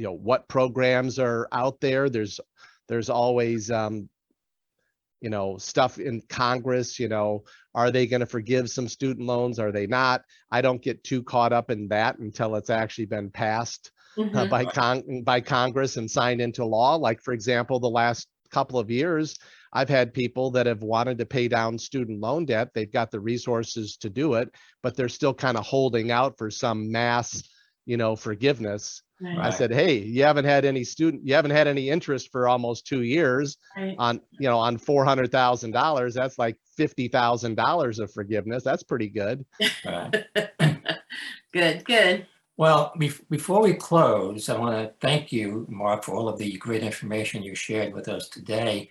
you 0.00 0.06
know, 0.06 0.14
what 0.14 0.48
programs 0.48 1.18
are 1.18 1.46
out 1.52 1.78
there. 1.78 2.08
There's, 2.08 2.40
there's 2.88 3.10
always, 3.10 3.70
um, 3.70 4.08
you 5.20 5.28
know, 5.28 5.58
stuff 5.58 5.98
in 5.98 6.22
Congress, 6.30 6.98
you 6.98 7.06
know, 7.08 7.44
are 7.74 7.90
they 7.90 8.06
going 8.06 8.20
to 8.20 8.26
forgive 8.26 8.70
some 8.70 8.88
student 8.88 9.26
loans? 9.26 9.58
Are 9.58 9.70
they 9.70 9.86
not? 9.86 10.22
I 10.50 10.62
don't 10.62 10.80
get 10.80 11.04
too 11.04 11.22
caught 11.22 11.52
up 11.52 11.70
in 11.70 11.88
that 11.88 12.18
until 12.18 12.56
it's 12.56 12.70
actually 12.70 13.04
been 13.04 13.28
passed 13.30 13.92
uh, 14.16 14.22
Mhm. 14.22 14.48
by 14.48 14.64
con, 14.64 15.22
by 15.22 15.42
Congress 15.42 15.98
and 15.98 16.10
signed 16.10 16.40
into 16.40 16.64
law. 16.64 16.94
Like, 16.94 17.20
for 17.20 17.34
example, 17.34 17.78
the 17.78 17.90
last 17.90 18.26
couple 18.50 18.78
of 18.78 18.90
years, 18.90 19.38
I've 19.74 19.90
had 19.90 20.14
people 20.14 20.50
that 20.52 20.64
have 20.66 20.82
wanted 20.82 21.18
to 21.18 21.26
pay 21.26 21.46
down 21.46 21.78
student 21.78 22.20
loan 22.20 22.46
debt. 22.46 22.70
They've 22.74 22.90
got 22.90 23.10
the 23.10 23.20
resources 23.20 23.98
to 23.98 24.08
do 24.08 24.34
it, 24.34 24.48
but 24.82 24.96
they're 24.96 25.10
still 25.10 25.34
kind 25.34 25.58
of 25.58 25.66
holding 25.66 26.10
out 26.10 26.38
for 26.38 26.50
some 26.50 26.90
mass, 26.90 27.42
you 27.90 27.96
know, 27.96 28.14
forgiveness. 28.14 29.02
Right, 29.20 29.36
I 29.36 29.50
said, 29.50 29.72
hey, 29.72 29.98
you 29.98 30.22
haven't 30.22 30.44
had 30.44 30.64
any 30.64 30.84
student, 30.84 31.26
you 31.26 31.34
haven't 31.34 31.50
had 31.50 31.66
any 31.66 31.90
interest 31.90 32.30
for 32.30 32.46
almost 32.46 32.86
two 32.86 33.02
years 33.02 33.58
right. 33.76 33.96
on, 33.98 34.20
you 34.38 34.48
know, 34.48 34.58
on 34.58 34.78
four 34.78 35.04
hundred 35.04 35.32
thousand 35.32 35.72
dollars. 35.72 36.14
That's 36.14 36.38
like 36.38 36.56
fifty 36.76 37.08
thousand 37.08 37.56
dollars 37.56 37.98
of 37.98 38.12
forgiveness. 38.12 38.62
That's 38.62 38.84
pretty 38.84 39.08
good. 39.08 39.44
Right. 39.84 40.24
Good, 41.52 41.84
good. 41.84 42.28
Well, 42.56 42.92
bef- 42.96 43.28
before 43.28 43.60
we 43.60 43.74
close, 43.74 44.48
I 44.48 44.56
want 44.56 44.76
to 44.76 44.94
thank 45.00 45.32
you, 45.32 45.66
Mark, 45.68 46.04
for 46.04 46.14
all 46.14 46.28
of 46.28 46.38
the 46.38 46.56
great 46.58 46.84
information 46.84 47.42
you 47.42 47.56
shared 47.56 47.92
with 47.92 48.06
us 48.06 48.28
today. 48.28 48.88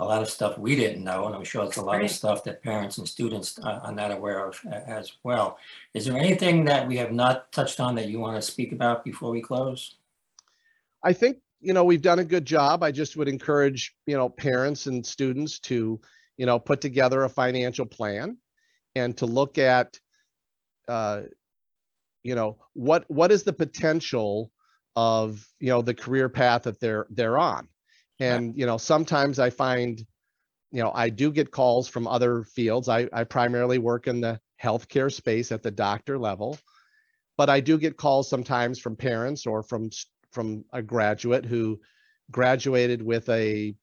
A 0.00 0.04
lot 0.04 0.22
of 0.22 0.30
stuff 0.30 0.56
we 0.56 0.74
didn't 0.76 1.04
know, 1.04 1.26
and 1.26 1.34
I'm 1.34 1.44
sure 1.44 1.62
it's 1.64 1.76
a 1.76 1.82
lot 1.82 1.96
Right. 1.98 2.04
of 2.06 2.10
stuff 2.10 2.42
that 2.44 2.62
parents 2.62 2.96
and 2.96 3.06
students 3.06 3.58
uh, 3.58 3.80
are 3.84 3.92
not 3.92 4.10
aware 4.10 4.46
of 4.46 4.58
a- 4.64 4.88
as 4.88 5.12
well. 5.24 5.58
Is 5.92 6.06
there 6.06 6.16
anything 6.16 6.64
that 6.64 6.88
we 6.88 6.96
have 6.96 7.12
not 7.12 7.52
touched 7.52 7.80
on 7.80 7.94
that 7.96 8.08
you 8.08 8.18
want 8.18 8.36
to 8.36 8.42
speak 8.42 8.72
about 8.72 9.04
before 9.04 9.30
we 9.30 9.42
close? 9.42 9.96
I 11.02 11.12
think, 11.12 11.38
you 11.60 11.74
know, 11.74 11.84
we've 11.84 12.00
done 12.00 12.18
a 12.18 12.24
good 12.24 12.46
job. 12.46 12.82
I 12.82 12.90
just 12.92 13.16
would 13.18 13.28
encourage, 13.28 13.94
you 14.06 14.16
know, 14.16 14.30
parents 14.30 14.86
and 14.86 15.04
students 15.04 15.58
to, 15.60 16.00
you 16.38 16.46
know, 16.46 16.58
put 16.58 16.80
together 16.80 17.24
a 17.24 17.28
financial 17.28 17.84
plan 17.84 18.38
and 18.94 19.14
to 19.18 19.26
look 19.26 19.58
at, 19.58 20.00
uh, 20.88 21.22
you 22.22 22.34
know, 22.34 22.56
what, 22.72 23.04
what 23.10 23.30
is 23.30 23.42
the 23.42 23.52
potential 23.52 24.50
of, 24.96 25.46
you 25.58 25.68
know, 25.68 25.82
the 25.82 25.94
career 25.94 26.30
path 26.30 26.62
that 26.62 26.80
they're, 26.80 27.06
they're 27.10 27.38
on. 27.38 27.68
And, 28.20 28.56
you 28.56 28.66
know, 28.66 28.76
sometimes 28.76 29.38
I 29.38 29.50
find, 29.50 29.98
you 30.70 30.82
know, 30.82 30.92
I 30.94 31.08
do 31.08 31.32
get 31.32 31.50
calls 31.50 31.88
from 31.88 32.06
other 32.06 32.44
fields. 32.44 32.88
I, 32.88 33.08
I 33.12 33.24
primarily 33.24 33.78
work 33.78 34.06
in 34.06 34.20
the 34.20 34.38
healthcare 34.62 35.12
space 35.12 35.50
at 35.52 35.62
the 35.62 35.70
doctor 35.70 36.18
level. 36.18 36.58
But 37.36 37.48
I 37.48 37.60
do 37.60 37.78
get 37.78 37.96
calls 37.96 38.28
sometimes 38.28 38.78
from 38.78 38.96
parents 38.96 39.46
or 39.46 39.62
from 39.62 39.90
from 40.32 40.64
a 40.72 40.82
graduate 40.82 41.44
who 41.44 41.80
graduated 42.30 43.02
with 43.02 43.28
a 43.28 43.74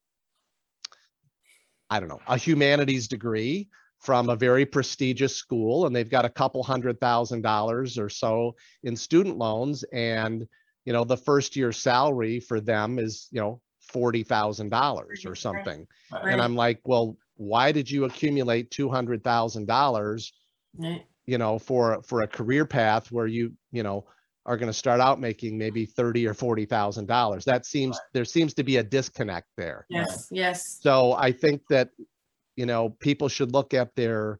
I 1.90 2.00
don't 2.00 2.10
know, 2.10 2.22
a 2.28 2.38
humanities 2.38 3.08
degree 3.08 3.70
from 4.00 4.30
a 4.30 4.36
very 4.36 4.66
prestigious 4.66 5.36
school 5.36 5.86
and 5.86 5.96
they've 5.96 6.10
got 6.10 6.26
a 6.26 6.30
couple 6.30 6.62
hundred 6.64 7.00
thousand 7.00 7.42
dollars 7.42 7.98
or 7.98 8.10
so 8.10 8.56
in 8.84 8.96
student 8.96 9.38
loans 9.38 9.84
and 9.92 10.48
you 10.86 10.94
know 10.94 11.04
the 11.04 11.18
first 11.18 11.56
year 11.56 11.72
salary 11.72 12.40
for 12.40 12.62
them 12.62 13.00
is 13.00 13.28
you 13.32 13.42
know 13.42 13.60
forty 13.90 14.24
thousand 14.24 14.70
dollars 14.70 15.26
or 15.26 15.36
something 15.36 15.88
Right. 16.12 16.32
and 16.32 16.42
i'm 16.42 16.56
like 16.56 16.80
well 16.86 17.18
why 17.36 17.72
did 17.72 17.90
you 17.90 18.06
accumulate 18.06 18.72
two 18.72 18.90
hundred 18.90 19.24
thousand 19.24 19.68
dollars 19.68 20.34
Right. 20.80 21.06
you 21.26 21.38
know, 21.40 21.58
for, 21.58 22.04
for 22.04 22.22
a 22.22 22.28
career 22.28 22.64
path 22.64 23.12
where 23.12 23.26
you, 23.26 23.52
you 23.72 23.82
know, 23.82 24.06
are 24.46 24.58
going 24.58 24.70
to 24.70 24.74
start 24.78 25.00
out 25.02 25.20
making 25.20 25.58
maybe 25.58 25.86
thirty 25.88 26.28
or 26.28 26.36
forty 26.36 26.66
thousand 26.66 27.08
dollars. 27.08 27.44
That 27.46 27.66
seems, 27.66 28.00
there 28.14 28.26
seems 28.26 28.54
to 28.56 28.64
be 28.64 28.78
a 28.78 28.84
disconnect 28.84 29.48
there. 29.58 29.88
Yes, 29.90 30.28
yes. 30.30 30.78
So 30.82 31.14
I 31.14 31.32
think 31.32 31.64
that, 31.72 31.90
you 32.56 32.68
know, 32.68 32.90
people 32.90 33.28
should 33.28 33.54
look 33.54 33.74
at 33.74 33.96
their, 33.96 34.40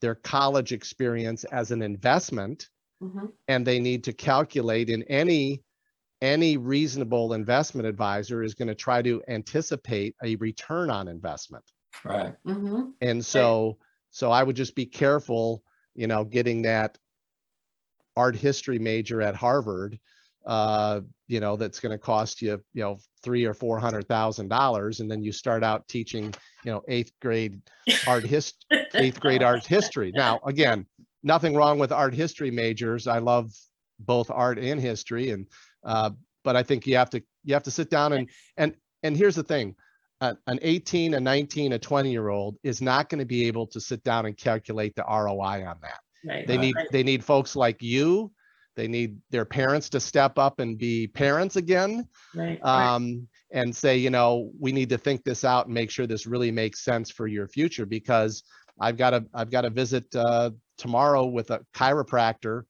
their 0.00 0.16
college 0.16 0.72
experience 0.72 1.44
as 1.44 1.70
an 1.70 1.82
investment 1.82 2.68
Mhm. 3.02 3.30
and 3.46 3.64
they 3.66 3.78
need 3.78 4.02
to 4.04 4.12
calculate 4.12 4.90
in 4.90 5.02
any, 5.04 5.62
any 6.22 6.56
reasonable 6.56 7.34
investment 7.34 7.86
advisor 7.86 8.42
is 8.42 8.54
going 8.54 8.68
to 8.68 8.74
try 8.74 9.02
to 9.02 9.22
anticipate 9.28 10.14
a 10.22 10.36
return 10.36 10.90
on 10.90 11.08
investment. 11.08 11.64
Right. 12.04 12.34
Mhm. 12.44 12.92
And 13.00 13.24
so, 13.24 13.78
so 14.10 14.30
I 14.30 14.42
would 14.42 14.56
just 14.56 14.74
be 14.74 14.86
careful, 14.86 15.62
you 15.94 16.06
know, 16.06 16.24
getting 16.24 16.62
that 16.62 16.98
art 18.16 18.36
history 18.36 18.78
major 18.78 19.20
at 19.20 19.34
Harvard, 19.34 19.98
uh, 20.46 21.00
you 21.26 21.40
know, 21.40 21.56
that's 21.56 21.80
going 21.80 21.92
to 21.92 21.98
cost 21.98 22.40
you, 22.40 22.62
you 22.72 22.82
know, 22.82 22.98
three 23.22 23.44
or 23.44 23.52
four 23.52 23.78
hundred 23.78 24.06
thousand 24.08 24.48
dollars, 24.48 25.00
and 25.00 25.10
then 25.10 25.22
you 25.22 25.32
start 25.32 25.64
out 25.64 25.86
teaching, 25.88 26.32
you 26.64 26.72
know, 26.72 26.82
eighth 26.88 27.12
grade 27.20 27.60
art 28.06 28.24
hist, 28.24 28.64
eighth 28.94 29.20
grade 29.20 29.42
art 29.42 29.66
history. 29.66 30.12
Now, 30.14 30.40
again, 30.46 30.86
nothing 31.22 31.54
wrong 31.54 31.78
with 31.78 31.92
art 31.92 32.14
history 32.14 32.50
majors. 32.50 33.06
I 33.06 33.18
love 33.18 33.52
both 33.98 34.30
art 34.30 34.58
and 34.58 34.80
history, 34.80 35.30
and 35.30 35.46
uh, 35.86 36.10
but 36.44 36.56
I 36.56 36.62
think 36.62 36.86
you 36.86 36.96
have 36.96 37.10
to 37.10 37.22
you 37.44 37.54
have 37.54 37.62
to 37.64 37.70
sit 37.70 37.88
down 37.88 38.12
and 38.12 38.28
and 38.56 38.74
and 39.02 39.16
here's 39.16 39.36
the 39.36 39.42
thing 39.42 39.74
a- 40.20 40.36
an 40.46 40.58
18, 40.62 41.14
a 41.14 41.20
19, 41.20 41.72
a 41.72 41.78
20 41.78 42.10
year 42.10 42.28
old 42.28 42.56
is 42.62 42.80
not 42.80 43.08
going 43.08 43.18
to 43.18 43.26
be 43.26 43.46
able 43.46 43.66
to 43.68 43.80
sit 43.80 44.02
down 44.02 44.26
and 44.26 44.36
calculate 44.36 44.94
the 44.96 45.04
ROI 45.08 45.66
on 45.66 45.76
that. 45.82 46.00
Right. 46.24 46.46
They 46.46 46.56
need 46.56 46.74
right. 46.74 46.88
they 46.90 47.02
need 47.02 47.22
folks 47.22 47.54
like 47.54 47.82
you. 47.82 48.32
They 48.74 48.88
need 48.88 49.18
their 49.30 49.44
parents 49.44 49.88
to 49.90 50.00
step 50.00 50.38
up 50.38 50.60
and 50.60 50.76
be 50.76 51.06
parents 51.06 51.56
again 51.56 52.06
right. 52.34 52.62
um, 52.62 53.26
and 53.50 53.74
say, 53.74 53.96
you 53.96 54.10
know, 54.10 54.50
we 54.60 54.70
need 54.70 54.90
to 54.90 54.98
think 54.98 55.24
this 55.24 55.44
out 55.44 55.66
and 55.66 55.74
make 55.74 55.90
sure 55.90 56.06
this 56.06 56.26
really 56.26 56.50
makes 56.50 56.84
sense 56.84 57.10
for 57.10 57.26
your 57.26 57.48
future 57.48 57.86
because 57.86 58.42
I've 58.78 58.96
got 58.96 59.14
a 59.14 59.24
I've 59.32 59.50
got 59.50 59.64
a 59.64 59.70
visit 59.70 60.04
uh, 60.14 60.50
tomorrow 60.78 61.26
with 61.26 61.50
a 61.50 61.60
chiropractor 61.74 62.62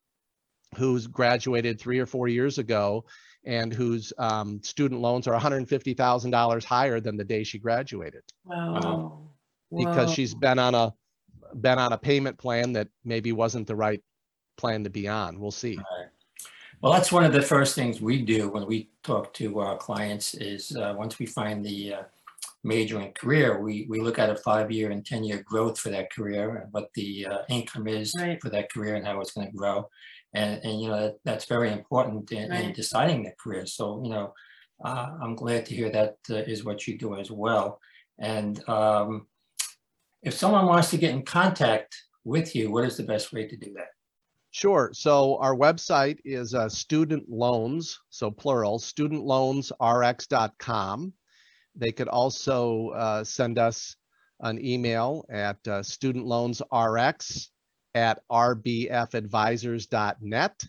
who's 0.77 1.07
graduated 1.07 1.81
three 1.81 1.99
or 1.99 2.07
four 2.07 2.29
years 2.29 2.59
ago 2.59 3.05
and 3.45 3.73
whose 3.73 4.13
um, 4.19 4.61
student 4.63 5.01
loans 5.01 5.27
are 5.27 5.39
$150,000 5.39 6.65
higher 6.65 7.01
than 7.01 7.17
the 7.17 7.25
day 7.25 7.45
she 7.45 7.59
graduated 7.59 8.23
Wow. 8.45 9.21
because 9.71 10.09
Whoa. 10.09 10.15
she's 10.15 10.35
been 10.35 10.59
on 10.59 10.75
a 10.75 10.93
been 11.61 11.79
on 11.79 11.93
a 11.93 11.99
payment 11.99 12.37
plan 12.37 12.73
that 12.73 12.89
maybe 13.05 13.33
wasn't 13.33 13.67
the 13.67 13.77
right 13.77 14.03
plan 14.57 14.85
to 14.85 14.91
be 14.91 15.07
on. 15.09 15.39
We'll 15.39 15.51
see. 15.53 15.79
Well, 16.83 16.93
that's 16.93 17.13
one 17.13 17.25
of 17.25 17.33
the 17.33 17.41
first 17.41 17.75
things 17.75 18.01
we 18.03 18.21
do 18.21 18.51
when 18.51 18.67
we 18.67 18.91
talk 19.03 19.33
to 19.35 19.61
our 19.61 19.79
clients 19.79 20.35
is, 20.35 20.77
uh, 20.77 20.95
once 20.99 21.19
we 21.19 21.25
find 21.25 21.65
the 21.65 21.95
uh, 21.95 22.03
major 22.65 22.99
and 22.99 23.15
career, 23.15 23.61
we, 23.61 23.87
we 23.89 24.01
look 24.01 24.19
at 24.19 24.29
a 24.29 24.37
five-year 24.37 24.91
and 24.91 25.05
10-year 25.05 25.43
growth 25.45 25.79
for 25.79 25.89
that 25.91 26.13
career 26.13 26.57
and 26.57 26.73
what 26.73 26.91
the 26.95 27.27
uh, 27.27 27.39
income 27.49 27.87
is 27.87 28.13
Right. 28.19 28.39
for 28.43 28.51
that 28.51 28.71
career 28.71 28.97
and 28.97 29.07
how 29.07 29.21
it's 29.21 29.33
going 29.33 29.47
to 29.47 29.57
grow. 29.57 29.89
And, 30.37 30.53
and, 30.67 30.75
you 30.81 30.89
know, 30.91 30.99
that- 31.03 31.21
that's 31.25 31.47
very 31.57 31.71
important 31.79 32.31
in, 32.33 32.45
in 32.45 32.51
Right. 32.67 32.75
deciding 32.83 33.19
their 33.23 33.37
career. 33.43 33.65
So, 33.67 33.85
you 34.05 34.11
know, 34.15 34.27
uh, 34.85 35.09
I'm 35.23 35.35
glad 35.43 35.63
to 35.67 35.75
hear 35.79 35.91
that 35.99 36.15
uh, 36.31 36.35
is 36.53 36.65
what 36.67 36.79
you 36.87 36.93
do 36.99 37.11
as 37.23 37.31
well. 37.31 37.67
And 38.19 38.55
um, 38.69 39.27
if 40.23 40.35
someone 40.35 40.67
wants 40.67 40.91
to 40.91 40.99
get 40.99 41.13
in 41.17 41.23
contact 41.23 41.95
with 42.25 42.55
you, 42.57 42.71
what 42.73 42.85
is 42.85 42.97
the 42.97 43.05
best 43.13 43.33
way 43.33 43.47
to 43.49 43.57
do 43.57 43.73
that? 43.79 43.91
Sure. 44.51 44.91
So 44.93 45.37
our 45.39 45.55
website 45.55 46.19
is 46.25 46.55
uh, 46.55 46.69
student 46.69 47.29
loans, 47.29 47.99
so 48.11 48.31
plural, 48.31 48.79
studentloansrx.com. 48.79 51.13
They 51.75 51.93
could 51.93 52.09
also 52.09 52.89
uh, 52.91 53.25
send 53.25 53.59
us 53.59 53.97
an 54.41 54.63
email 54.65 55.25
at 55.31 55.57
uh, 55.69 55.81
studentloansrx 55.81 57.49
at 57.97 58.21
rbfadvisors.net. 58.31 60.65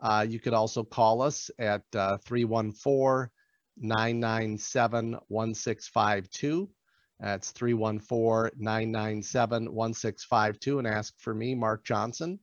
Uh, 0.00 0.24
you 0.26 0.38
could 0.38 0.54
also 0.54 0.82
call 0.84 1.20
us 1.20 1.50
at 1.58 1.82
uh, 1.94 2.16
314 2.18 3.28
997 3.76 5.18
1652. 5.26 6.70
That's 7.18 7.50
314 7.50 8.52
997 8.56 9.74
1652 9.74 10.78
and 10.78 10.86
ask 10.86 11.12
for 11.18 11.34
me, 11.34 11.56
Mark 11.56 11.84
Johnson. 11.84 12.38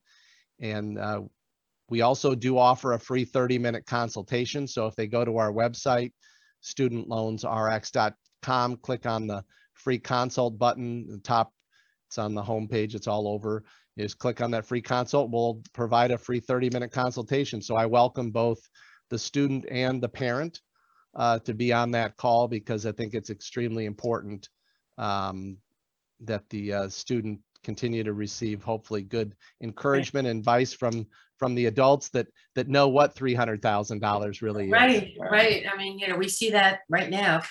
And 0.59 0.99
uh, 0.99 1.21
we 1.89 2.01
also 2.01 2.35
do 2.35 2.57
offer 2.57 2.91
a 2.93 2.99
free 2.99 3.25
30-minute 3.25 3.85
consultation. 3.85 4.67
So 4.67 4.87
if 4.87 4.95
they 4.95 5.07
go 5.07 5.23
to 5.23 5.37
our 5.37 5.53
website, 5.53 6.11
studentloansrx.com, 6.63 8.77
click 8.77 9.05
on 9.05 9.27
the 9.27 9.45
free 9.73 9.99
consult 9.99 10.59
button, 10.59 11.07
the 11.07 11.19
top, 11.19 11.53
it's 12.07 12.17
on 12.17 12.33
the 12.35 12.43
homepage, 12.43 12.93
it's 12.93 13.07
all 13.07 13.29
over. 13.29 13.63
Just 13.97 14.19
click 14.19 14.41
on 14.41 14.51
that 14.51 14.65
free 14.65 14.81
consult. 14.81 15.31
We'll 15.31 15.61
provide 15.73 16.11
a 16.11 16.17
free 16.17 16.39
30-minute 16.39 16.91
consultation. 16.91 17.61
So 17.61 17.75
I 17.75 17.85
welcome 17.85 18.31
both 18.31 18.59
the 19.09 19.17
student 19.17 19.65
and 19.71 20.01
the 20.01 20.09
parent 20.09 20.61
uh, 21.15 21.39
to 21.39 21.53
be 21.53 21.73
on 21.73 21.91
that 21.91 22.15
call 22.17 22.47
because 22.47 22.85
I 22.85 22.91
think 22.91 23.13
it's 23.13 23.29
extremely 23.29 23.85
important 23.85 24.49
um, 24.97 25.57
that 26.21 26.47
the 26.49 26.73
uh, 26.73 26.89
student 26.89 27.39
continue 27.63 28.03
to 28.03 28.13
receive 28.13 28.63
hopefully 28.63 29.01
good 29.01 29.35
encouragement 29.61 30.27
and 30.27 30.39
advice 30.39 30.73
from 30.73 31.07
from 31.37 31.55
the 31.55 31.67
adults 31.67 32.09
that 32.09 32.27
that 32.55 32.67
know 32.67 32.87
what 32.87 33.15
three 33.15 33.33
hundred 33.33 33.61
thousand 33.61 33.99
dollars 33.99 34.41
really 34.41 34.65
is. 34.65 34.71
Right, 34.71 35.13
right. 35.19 35.63
I 35.71 35.77
mean, 35.77 35.99
you 35.99 36.07
know, 36.07 36.15
we 36.15 36.27
see 36.27 36.51
that 36.51 36.79
right 36.89 37.09
now. 37.09 37.43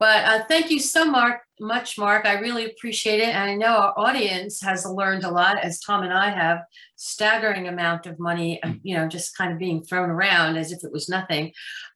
But 0.00 0.24
uh, 0.24 0.44
thank 0.46 0.70
you 0.70 0.80
so 0.80 1.04
Mark, 1.04 1.42
much, 1.60 1.96
Mark. 1.98 2.26
I 2.26 2.40
really 2.40 2.66
appreciate 2.66 3.20
it. 3.20 3.28
And 3.28 3.50
I 3.50 3.54
know 3.54 3.76
our 3.76 3.94
audience 3.96 4.60
has 4.62 4.84
learned 4.84 5.24
a 5.24 5.30
lot, 5.30 5.58
as 5.62 5.80
Tom 5.80 6.02
and 6.02 6.12
I 6.12 6.30
have, 6.30 6.58
staggering 6.96 7.68
amount 7.68 8.06
of 8.06 8.18
money, 8.18 8.60
you 8.82 8.96
know, 8.96 9.06
just 9.06 9.36
kind 9.36 9.52
of 9.52 9.58
being 9.58 9.84
thrown 9.84 10.10
around 10.10 10.56
as 10.56 10.72
if 10.72 10.82
it 10.82 10.92
was 10.92 11.08
nothing. 11.08 11.52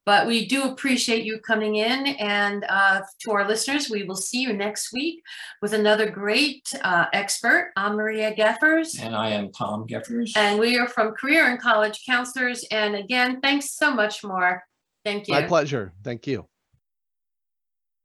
But 0.09 0.27
we 0.27 0.47
do 0.47 0.62
appreciate 0.62 1.27
you 1.27 1.38
coming 1.38 1.75
in. 1.75 2.07
And 2.16 2.64
uh, 2.66 3.03
to 3.18 3.31
our 3.33 3.47
listeners, 3.47 3.90
we 3.90 4.05
will 4.05 4.16
see 4.16 4.40
you 4.40 4.55
next 4.55 4.90
week 4.90 5.23
with 5.61 5.75
another 5.75 6.09
great 6.09 6.66
uh, 6.83 7.05
expert. 7.12 7.73
I'm 7.77 7.97
Maria 7.97 8.35
Geffers. 8.35 8.99
And 8.99 9.14
I 9.14 9.29
am 9.29 9.53
Tom 9.53 9.87
Geffers. 9.87 10.35
And 10.35 10.59
we 10.59 10.79
are 10.79 10.88
from 10.88 11.12
Career 11.12 11.51
and 11.51 11.61
College 11.61 12.07
Counselors. 12.07 12.64
And 12.71 12.97
again, 12.97 13.42
thanks 13.42 13.73
so 13.73 13.92
much, 13.92 14.25
Mark. 14.25 14.62
Thank 15.05 15.29
you. 15.29 15.35
My 15.35 15.42
pleasure. 15.42 15.92
Thank 16.03 16.27
you. 16.27 16.49